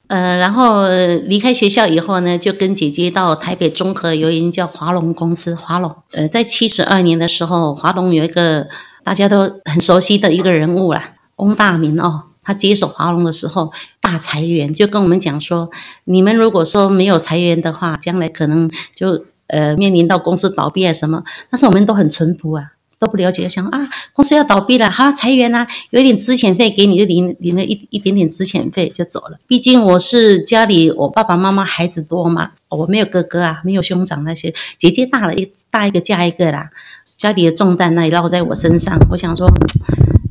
[0.09, 0.87] 呃，然后
[1.25, 5.55] 离开学校以后呢，就跟姐姐到台北中和有一间叫华龙公司。
[5.55, 8.67] 华龙，呃，在七十二年的时候，华龙有一个
[9.03, 15.71] 大家都很熟悉的一个人物啦，翁大明哦，他接手华龙的时候大裁员，就跟我们讲说，
[16.05, 21.23] 你们如果说没有裁员的话，将来可能就呃面临到公司倒闭啊什么。
[21.51, 22.73] 但是我们都很淳朴啊。
[22.99, 23.81] 都不了解，想啊，
[24.13, 29.41] 公司要倒闭了，哈，裁员啊，有一点资遣费给你，就领领了一一点点资遣费就走了。
[29.49, 36.71] 毕竟我是家里，我爸爸妈妈孩子多嘛，我没有哥哥啊，没有兄长那些，姐姐大了一大一个嫁一个啦，
[37.17, 38.97] 家里的重担那也落在我身上。
[39.11, 39.49] 我想说，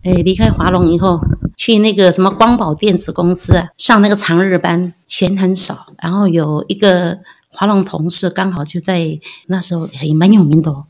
[0.06, 1.20] 哎，离开华龙以后，
[1.62, 7.20] 去那个什么光宝电子公司啊，上那个长日班，钱很少，然后有一个。
[7.54, 10.86] 华龙同事刚好就在那时候也蛮有名的哦，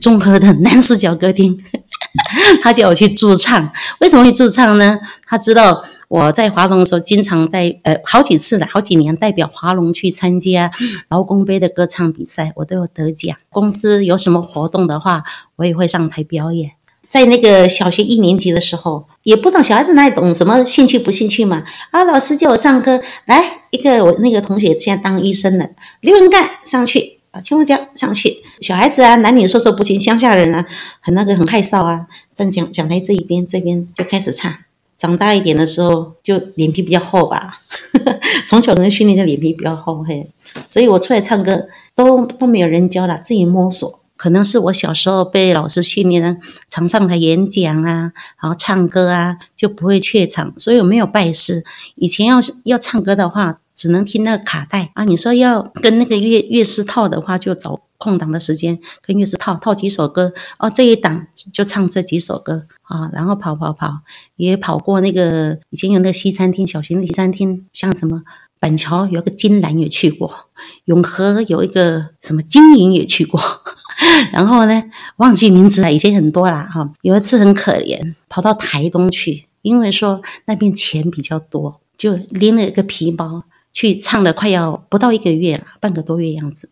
[0.00, 1.62] 中和的南势角歌厅，
[2.64, 3.70] 他叫我去驻唱。
[4.00, 4.98] 为什么会驻唱呢？
[5.26, 10.70] 他知道我在华龙的时候，经常代呃好几次的好几年代表华龙去参加
[11.10, 13.36] 劳工杯的歌唱比赛，我都有得奖。
[13.50, 15.22] 公司有什么活动的话，
[15.56, 16.72] 我也会上台表演。
[17.16, 21.64] 在那个小学一年级的时候，也不懂小孩子哪里懂什么兴趣不兴趣嘛。
[21.90, 25.66] 啊，老师叫我上课，来一个我那个同学现在当医生了，
[26.02, 28.42] 刘文干上去啊，青花椒上去。
[28.60, 30.66] 小孩子啊，男女授受不亲，乡下人啊，
[31.00, 34.54] 很那个很害臊啊，站讲讲台这一边这边就开始唱。
[34.98, 37.62] 长大一点的时候，就脸皮比较厚吧，
[38.46, 40.28] 从小可能训练的脸皮比较厚嘿，
[40.68, 44.00] 所以我出来唱歌都都没有人教了，自己摸索。
[44.16, 51.62] 可能是我小时候被老师训练，常上台演讲啊，然后唱歌啊，就不会怯场，所以我没有拜师。
[51.96, 55.04] 以前要是要唱歌的话，只能听那个卡带啊。
[55.04, 60.70] 你说要跟那个乐乐师套的话，就找空档的时间跟乐师套套几首歌哦。
[60.70, 64.00] 这一档就唱这几首歌啊，然后跑跑跑，
[64.36, 68.22] 也跑过那个以前有那个西餐厅，小型的西餐厅，像什么。
[68.58, 70.45] 板桥有个金兰也去过，
[70.84, 73.40] 永和有一个什么金银也去过，
[74.32, 74.82] 然后呢，
[75.16, 76.90] 忘记名字了，以前很多啦哈。
[77.02, 86.70] 有一次很可怜，跑到台东去，因为说那边钱比较多，就拎了一个皮包去唱了，快要不到一个月了，半个多月样子。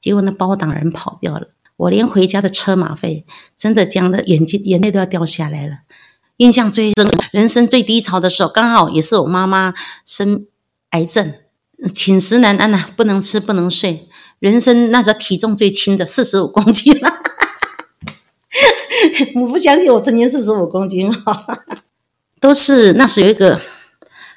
[0.00, 3.24] 结果那包党人跑掉了，我连回家的车马费，
[3.56, 5.78] 真的这样的眼睛眼泪都要掉下来了。
[6.38, 10.46] 印象最深，人生最低潮的时候，刚好也是我妈妈生。
[10.90, 11.34] 癌症，
[11.94, 14.08] 寝食难安呐、啊，不能吃，不能睡。
[14.38, 16.94] 人生那时候体重最轻的四十五公斤，
[19.34, 21.64] 我不相信我曾经四十五公斤哈，
[22.40, 23.60] 都是那时有一个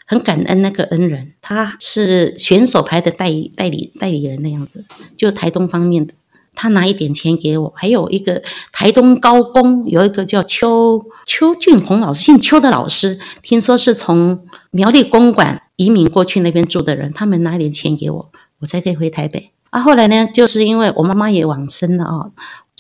[0.05, 4.85] 很感恩那个恩人，他是选手牌的代代理代理人的样子，
[5.17, 6.13] 就台东方面的，
[6.55, 8.41] 他拿一点钱给我，还有一个
[8.71, 15.63] 台东高工有一个叫邱邱俊宏老师，姓邱的老师，听说是从苗栗公馆。
[15.79, 18.29] 移民过去那边住的人，他们拿一点钱给我，
[18.59, 19.51] 我才可以回台北。
[19.69, 22.31] 啊，后来呢，就是因为我妈妈也往生了啊，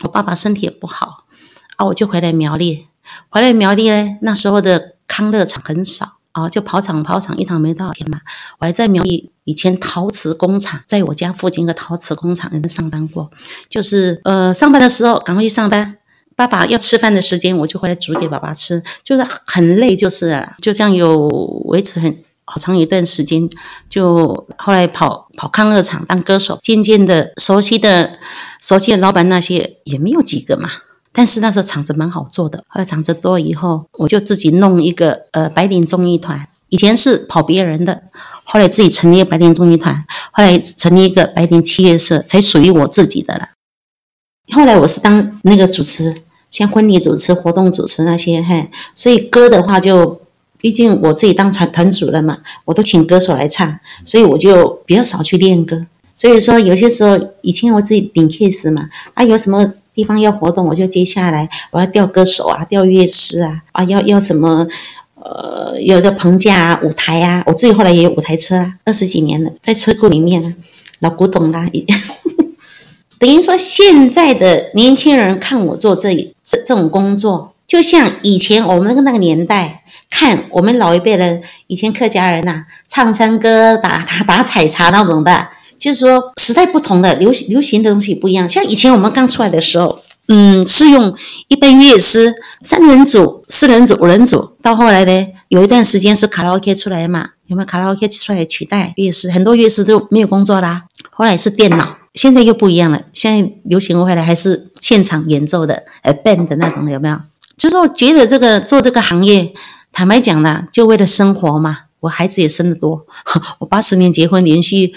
[0.03, 1.23] 我爸爸身体也不好，
[1.77, 2.87] 啊，我就回来苗栗。
[3.29, 8.19] 回来苗栗呢，那时候的康乐场很少啊，就跑场跑场，一场没多少钱嘛。
[8.59, 13.31] 我还在苗栗以前陶瓷工厂，在我家附近的陶瓷工厂里面上班过，
[13.69, 15.95] 就是呃上班的时候赶快去上班，
[16.35, 21.27] 爸爸要吃饭的时间，我就回来煮给爸爸吃，就是很累，就是就这样有
[21.67, 22.17] 维持很。
[22.51, 23.47] 好长一段时间，
[23.87, 28.17] 就后来跑跑康乐场当歌手，渐渐的熟悉的
[28.59, 30.67] 熟悉的老板那些也没有几个嘛。
[31.11, 36.47] 但是那时候厂子蛮好做的，后来厂子多以后，我就自己弄一个呃白领综艺团。
[36.69, 38.03] 以前是跑别人的，
[38.43, 43.49] 后来自己成立白领综艺团，后来成立一个白领企业社，才属于我自己的了。
[44.51, 50.21] 后来我是当那个主持，像婚礼主持、活动主持那些，嘿，所以歌的话就。
[50.61, 55.85] 毕竟我自己当团团主任嘛，我都请歌手来唱，所以我就比较少去练歌。
[56.13, 64.67] 所以说有些时候，以前我自己顶 case 嘛，啊，有什么地方要活动，我就接下来，我要调歌手啊，调乐师啊，啊，要要什么，
[65.15, 70.53] 呃，有的棚架啊，舞台啊，我自己后来也有舞台车啊，二十几年了，在车库里面啊，
[70.99, 71.69] 老古董啦，
[73.17, 76.13] 等于说现在的年轻人看我做这
[76.43, 79.83] 这这种工作，就像以前我们那个年代。
[80.09, 88.49] 看我们老一辈人，以前客家人呐、唱山歌、打打打采茶那种的，就是说时代不同的，流行流行的东西不一样。
[88.49, 91.15] 像以前我们刚出来的时候，嗯，是用
[91.47, 94.57] 一般乐师，三人组、四人组、五人组。
[94.61, 99.31] 到后来呢，有一段时间是卡拉 OK 出来嘛，有没有卡拉 OK 出来取代乐师？
[99.31, 100.83] 很多乐师都没有工作啦。
[101.11, 103.01] 后来是电脑，现在又不一样了。
[103.13, 107.19] 现在流行回来还是现场演奏的，呃，band 的那种，有没有？
[107.57, 109.53] 就是，我觉得这个做这个行业。
[109.91, 111.79] 坦白讲呢，就为了生活嘛。
[112.01, 113.05] 我孩子也生得多，
[113.59, 114.93] 我八十年结婚，连续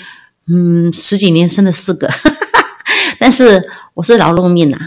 [0.46, 2.08] 嗯十几年生了四个。
[3.18, 4.78] 但是我是劳碌命呐，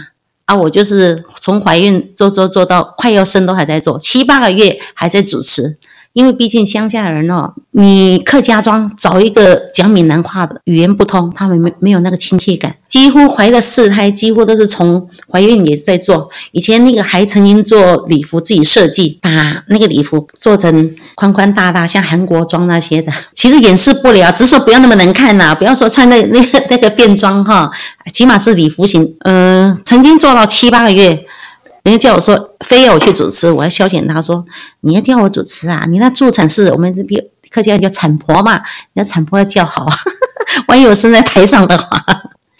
[0.46, 5.78] 啊，我就是从怀孕做做做到快要生都还在做，七八个月还在主持。
[6.16, 12.74] 因为毕竟乡下人哦，你客家庄找一个讲闽南话的，语言不通，他们没没有那个亲切感。
[12.88, 16.30] 几乎怀了四胎，几乎都是从怀孕也在做。
[16.52, 23.12] 以前那个还曾经做礼服，自己设计，把那个礼服做成宽宽大大，像韩国装那些的。
[23.34, 27.70] 其实掩饰不了，只是说不要那么难看呐、不要说穿那那个那个便装哈，
[28.10, 29.14] 起码是礼服型。
[29.26, 31.26] 嗯、曾经做到七八个月。
[31.86, 34.04] 人家叫我说，非要我去主持，我要消遣。
[34.08, 34.44] 他说，
[34.80, 35.86] 你要叫我主持啊？
[35.88, 39.86] 你那助产士，我们这客家叫产婆嘛，你要产婆要叫好，
[40.66, 42.04] 万一我生在台上的话，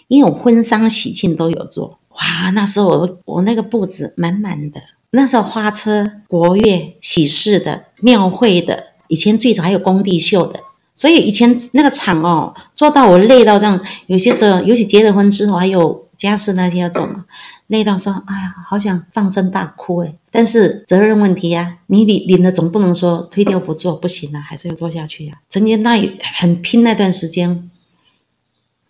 [0.07, 4.79] 因为我婚丧喜庆都有做，哇，那时候我我那个布置满满的，
[5.11, 10.61] 那时候花车、国乐、喜事的、庙会的，以前最早还有工地秀的，
[10.95, 17.25] 所以以前那个场哦，做到我累到这样，有些时候，尤其结了婚之后，还有家事那些要做嘛。
[17.67, 25.41] 累到说，哎呀，好想放声大哭诶，但是责任问题呀、啊，你领领了总不能说推掉不做，不行啊，还是要做下去呀、啊。
[25.47, 25.95] 曾经那
[26.39, 27.69] 很拼那段时间，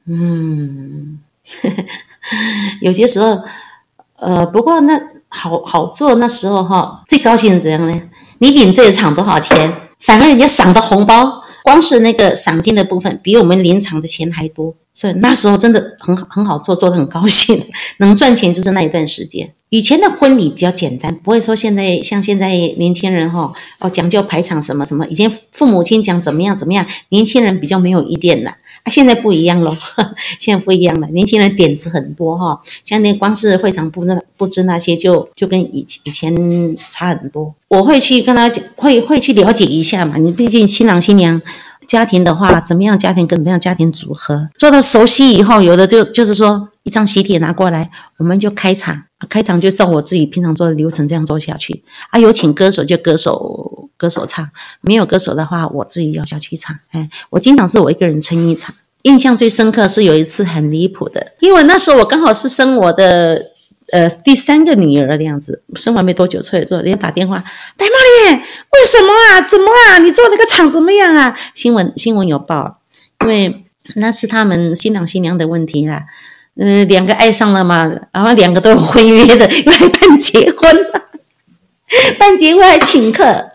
[0.05, 1.19] 嗯，
[2.81, 3.43] 有些时候，
[4.17, 8.01] 呃，不过那好好做那时候哈，最高兴是怎样呢？
[8.39, 11.43] 你领这一场多少钱，反而人家赏的红包。
[11.67, 17.61] 光是那个赏金的部分，比我们临场的钱还多，所以那时候真的很好，很好做，做得很高兴，
[17.97, 19.53] 能赚钱就是那一段时间。
[19.67, 25.05] 以前的婚礼比较简单，不会说现在像现在年轻人哈哦讲究排场什么什么。
[25.07, 28.55] 以前父母亲讲怎么样怎么样，年轻人比较没有意见了。
[28.89, 29.75] 现在不一样喽，
[30.39, 32.61] 现在不一样了，年轻人点子很多哈。
[32.83, 36.33] 像那光是会场布置布置那些就，就就跟以以前
[36.77, 37.53] 差很多。
[37.67, 40.17] 我会去跟他讲，会会去了解一下嘛。
[40.17, 41.41] 你毕竟新郎新娘
[41.85, 51.83] 家庭的话，怎么样家庭跟怎么样家庭组合，做到熟悉以后，有的就就是说一张喜帖拿过来，我们就开场，开场就照我自己平常做的流程这样做下去。
[52.09, 53.76] 啊，有请歌手就歌手。
[53.97, 54.49] 歌手唱，
[54.81, 56.77] 没有歌手的话，我自己要下去唱。
[56.91, 58.73] 哎，我经常是我一个人撑一场。
[59.03, 63.41] 印象最深刻是有一次很离谱的，因为那时候我刚好是生我的
[63.91, 67.37] 呃第三个女儿的样子，生完没多久出来做，人家打电话，
[67.77, 69.41] 白毛脸，为什么啊？
[69.41, 69.99] 怎么啊？
[69.99, 71.37] 你做那个场怎么样啊？
[71.53, 72.81] 新闻新闻有报，
[73.21, 73.65] 因为
[73.95, 76.03] 那是他们新郎新娘的问题啦。
[76.59, 81.03] 嗯、两个爱上了嘛，然后两个都有 婚约的，又来办结婚了，
[82.19, 83.46] 办结婚还请客。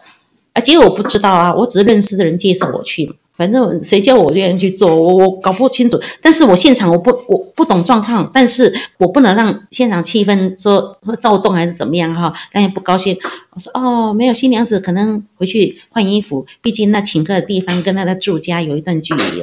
[0.52, 3.14] 啊，结果我不知道啊，我只是认识的人介绍我去嘛。
[3.34, 5.98] 反正谁叫我愿意去做，我我搞不清楚。
[6.20, 13.16] 但是我现场我不我不懂状况，但是我不能让现场气氛说说躁动还是怎么样哈，让人不高兴。
[13.50, 19.42] 我说哦，没有，新娘子可能回去换衣服，毕竟那请客的地方跟他的住家有一段距离，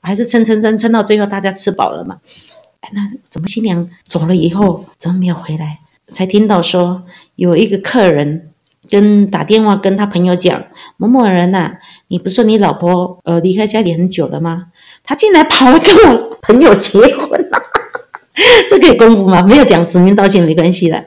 [0.00, 2.16] 还是撑撑撑撑到最后大家吃饱了嘛。
[2.92, 5.80] 那怎么新娘走了以后怎么没有回来？
[6.06, 7.02] 才听到说
[7.36, 8.48] 有一个客人。
[8.90, 10.64] 跟打电话跟他朋友讲，
[10.96, 11.72] 某某人呐、
[12.08, 14.66] 你不是说你老婆呃离开家里很久了吗？
[15.04, 17.62] 他竟然跑来跟我朋友结婚了，
[18.68, 19.42] 这可以公布吗？
[19.42, 21.06] 没有讲指名道姓没关系的。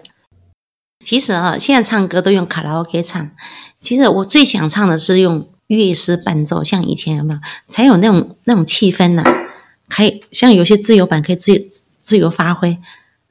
[1.03, 3.31] 其实啊，现在唱歌都用卡拉 OK 唱，
[3.79, 9.31] 其实我最想唱的是用乐师伴奏，像以前有没有才有那种那种气氛呢、啊？
[9.89, 11.61] 可以像有些自由版可以自由
[11.99, 12.77] 自由发挥，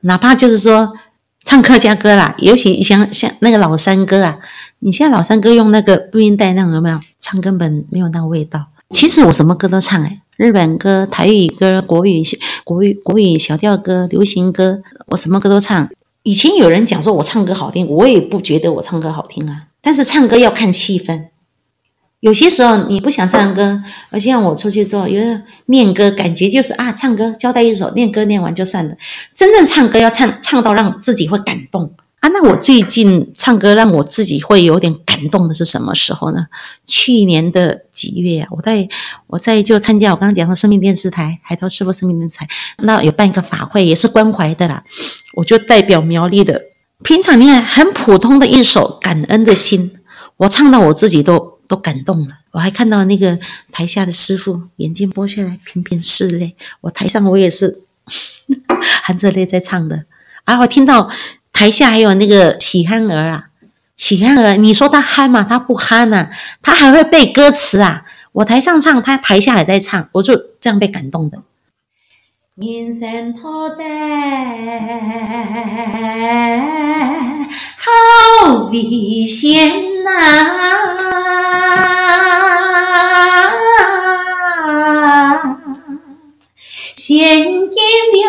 [0.01, 0.93] 哪怕就是说
[1.51, 4.39] 唱客家歌啦，尤其像像那个老山歌啊，
[4.79, 8.67] 你现在老山歌用那个录音带那种有没有唱根本没有那个味道。
[8.91, 12.23] 其实我什么歌都唱哎，日本歌、台语歌、国语
[12.63, 15.91] 国语国语小调歌、流行歌，我什么歌都唱。
[16.23, 19.65] 以前有人讲说我唱歌好听，我也不觉得我唱歌好听啊。
[19.81, 21.25] 但是唱歌要看气氛，
[22.21, 28.95] 有些时候你不想唱歌，而像我出去做，有人念歌，感觉就是啊，唱歌交代一首，念歌念完就算了。
[29.35, 31.95] 真正唱歌要唱唱到让自己会感动。
[32.21, 36.49] 啊，那我最近唱歌让我自己会有点感动的是什么时候呢？
[36.85, 38.87] 去年的几月啊，我在
[39.29, 42.47] 我在就参加我刚刚讲的生命电视台海涛师父生命电视台，
[42.81, 44.85] 那有办一个法会，也是关怀的啦。
[45.33, 46.61] 我就代表苗栗的，
[47.03, 49.93] 平常你看很普通的一首感恩的心，
[50.37, 52.35] 我唱到我自己都都感动了。
[52.51, 53.39] 我还看到那个
[53.71, 57.85] 台下的师傅眼睛拨下来频频拭泪，我台上我也是
[59.05, 60.05] 含着泪在唱的。
[60.45, 61.09] 啊，我听到。
[61.53, 63.51] 台下还有那个喜憨儿啊，
[63.95, 65.45] 喜憨儿，你说他憨吗？
[65.47, 66.31] 他不憨呐、
[66.63, 68.07] 他还会背歌词啊。
[68.33, 71.43] 我台上唱，他台下也在唱，我就这样被感动的。
[72.55, 73.87] 人生多短，
[77.83, 80.11] 好危险呐！
[86.95, 87.81] 献给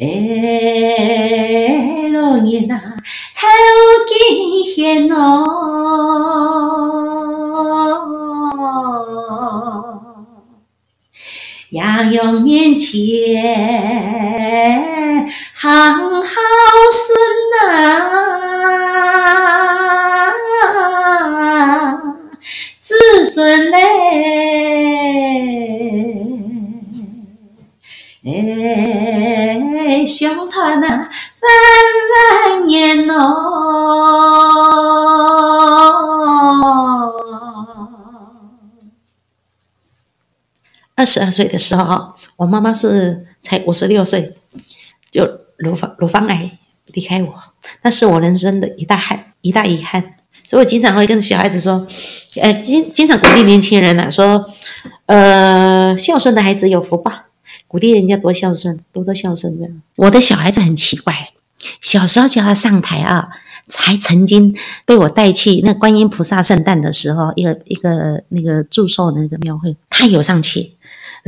[0.00, 0.06] 哎，
[2.12, 2.74] 老年呐，
[3.34, 3.46] 好
[4.08, 5.87] 惊险哦！
[11.70, 13.44] 杨勇面前
[15.54, 16.30] 行好
[16.90, 17.14] 顺
[17.52, 17.60] 呐，
[22.78, 23.76] 子孙嘞。
[28.24, 31.50] 哎，相传啊，万
[32.10, 33.18] 万年哦。
[40.98, 44.34] 二十二岁的时候，我妈妈是才五十六岁，
[45.12, 45.24] 就
[45.56, 47.32] 乳房乳房癌离开我，
[47.82, 50.16] 那是我人生的一大憾，一大遗憾。
[50.48, 51.86] 所以我经常会跟小孩子说，
[52.40, 54.44] 呃，经经常鼓励年轻人呐、啊，说，
[55.06, 57.12] 呃，孝顺的孩子有福报。
[57.68, 59.68] 鼓励人家多孝顺，多多孝顺的。
[59.96, 61.30] 我的小孩子很奇怪，
[61.80, 63.28] 小时候叫他上台啊，
[63.76, 64.56] 还曾经
[64.86, 70.77] 被我带去那观音菩萨圣诞的时候，一个一个那个祝寿那个庙会，他有上去，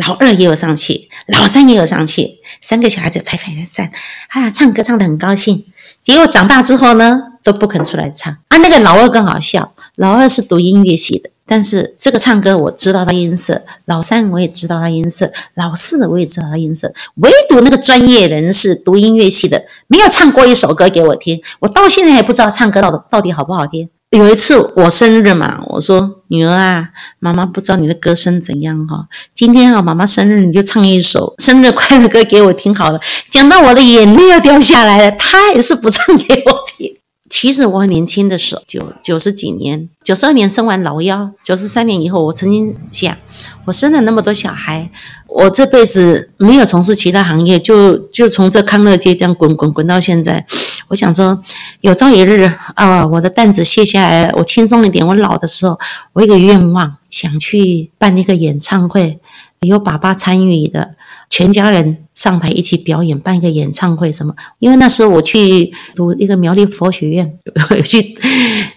[0.06, 3.90] 老二也有上去，老三也有上去，三个小孩子排排站，
[4.28, 5.64] 啊，唱歌唱得很高兴。
[6.02, 8.32] 结果长大之后呢，都不肯出来唱。
[8.48, 11.31] 啊，那个老二更好笑，老二是读音乐系的。
[11.47, 23.90] 但是这个唱歌我知道他音色，老三我也知道他音色，老四我也知道他音色，唯独那个专业人士读音乐系的没有唱过一首歌给我听，我到现在还不知道唱歌到到底好不好听。
[24.10, 26.88] 有一次我生日嘛，我说女儿啊，
[27.20, 33.00] 妈妈不知道你的歌声怎样哈，今天啊妈妈生日你就唱一首 生日快乐歌给我听好了，
[33.30, 36.99] 讲到我的眼泪要掉下来了，她还是不唱给我听。
[37.31, 43.16] 其实我很年轻的时候，九九十几年，九十二年生完老幺，九十三年以后，我曾经想，
[43.65, 44.90] 我生了那么多小孩，
[45.28, 50.44] 我这辈子没有从事其他行业，就就从这康乐街这样滚滚滚到现在。
[50.89, 51.40] 我想说，
[51.82, 55.07] 有朝一日啊，我的担子卸下来，我轻松一点。
[55.07, 55.78] 我老的时候，
[56.15, 59.20] 我一个愿望，想去办一个演唱会，
[59.61, 60.97] 有爸爸参与的。
[61.31, 64.35] 全家人上台一起表演，办一个演唱会什么？
[64.59, 67.39] 因为那时候我去读一个苗栗佛学院，
[67.86, 68.15] 去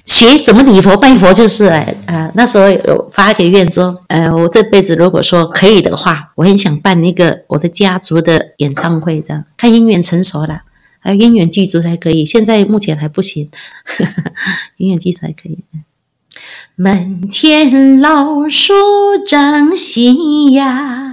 [0.05, 10.61] 学怎么礼佛拜佛，就是哎，呃，那时候有发一个愿说，呃，我这辈子如果说可以的话，我很想办一个我的家族的演唱会的，看姻缘成熟了，
[10.99, 12.23] 还有姻缘具足才可以。
[12.23, 13.49] 现在目前还不行，
[13.83, 14.31] 呵呵
[14.77, 15.57] 姻缘具足才可以。
[16.75, 18.73] 门前老树
[19.27, 21.12] 长新芽，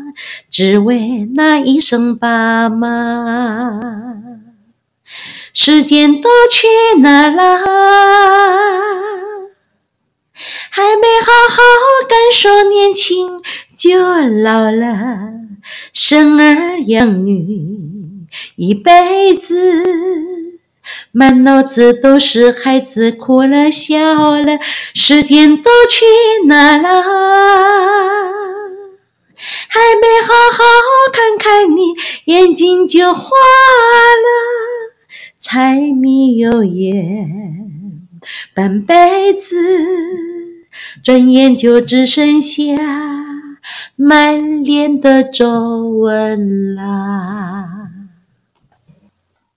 [0.49, 3.79] 只为那一声爸妈。
[5.53, 6.67] 时间都去
[7.01, 7.59] 哪了？
[10.69, 11.61] 还没好好
[12.07, 13.39] 感受年轻
[13.75, 13.99] 就
[14.43, 15.33] 老了，
[15.93, 18.25] 生儿养女
[18.55, 20.59] 一辈子，
[21.11, 24.57] 满脑子都是孩子哭了笑了，
[24.95, 26.05] 时间都去
[26.47, 27.03] 哪了？
[29.67, 30.63] 还没好好
[31.11, 31.95] 看看你，
[32.25, 34.93] 眼睛就花了，
[35.39, 37.29] 柴米油盐
[38.53, 39.57] 半辈子。
[41.03, 42.61] 转眼就只剩下
[43.95, 47.80] 满脸的皱纹啦。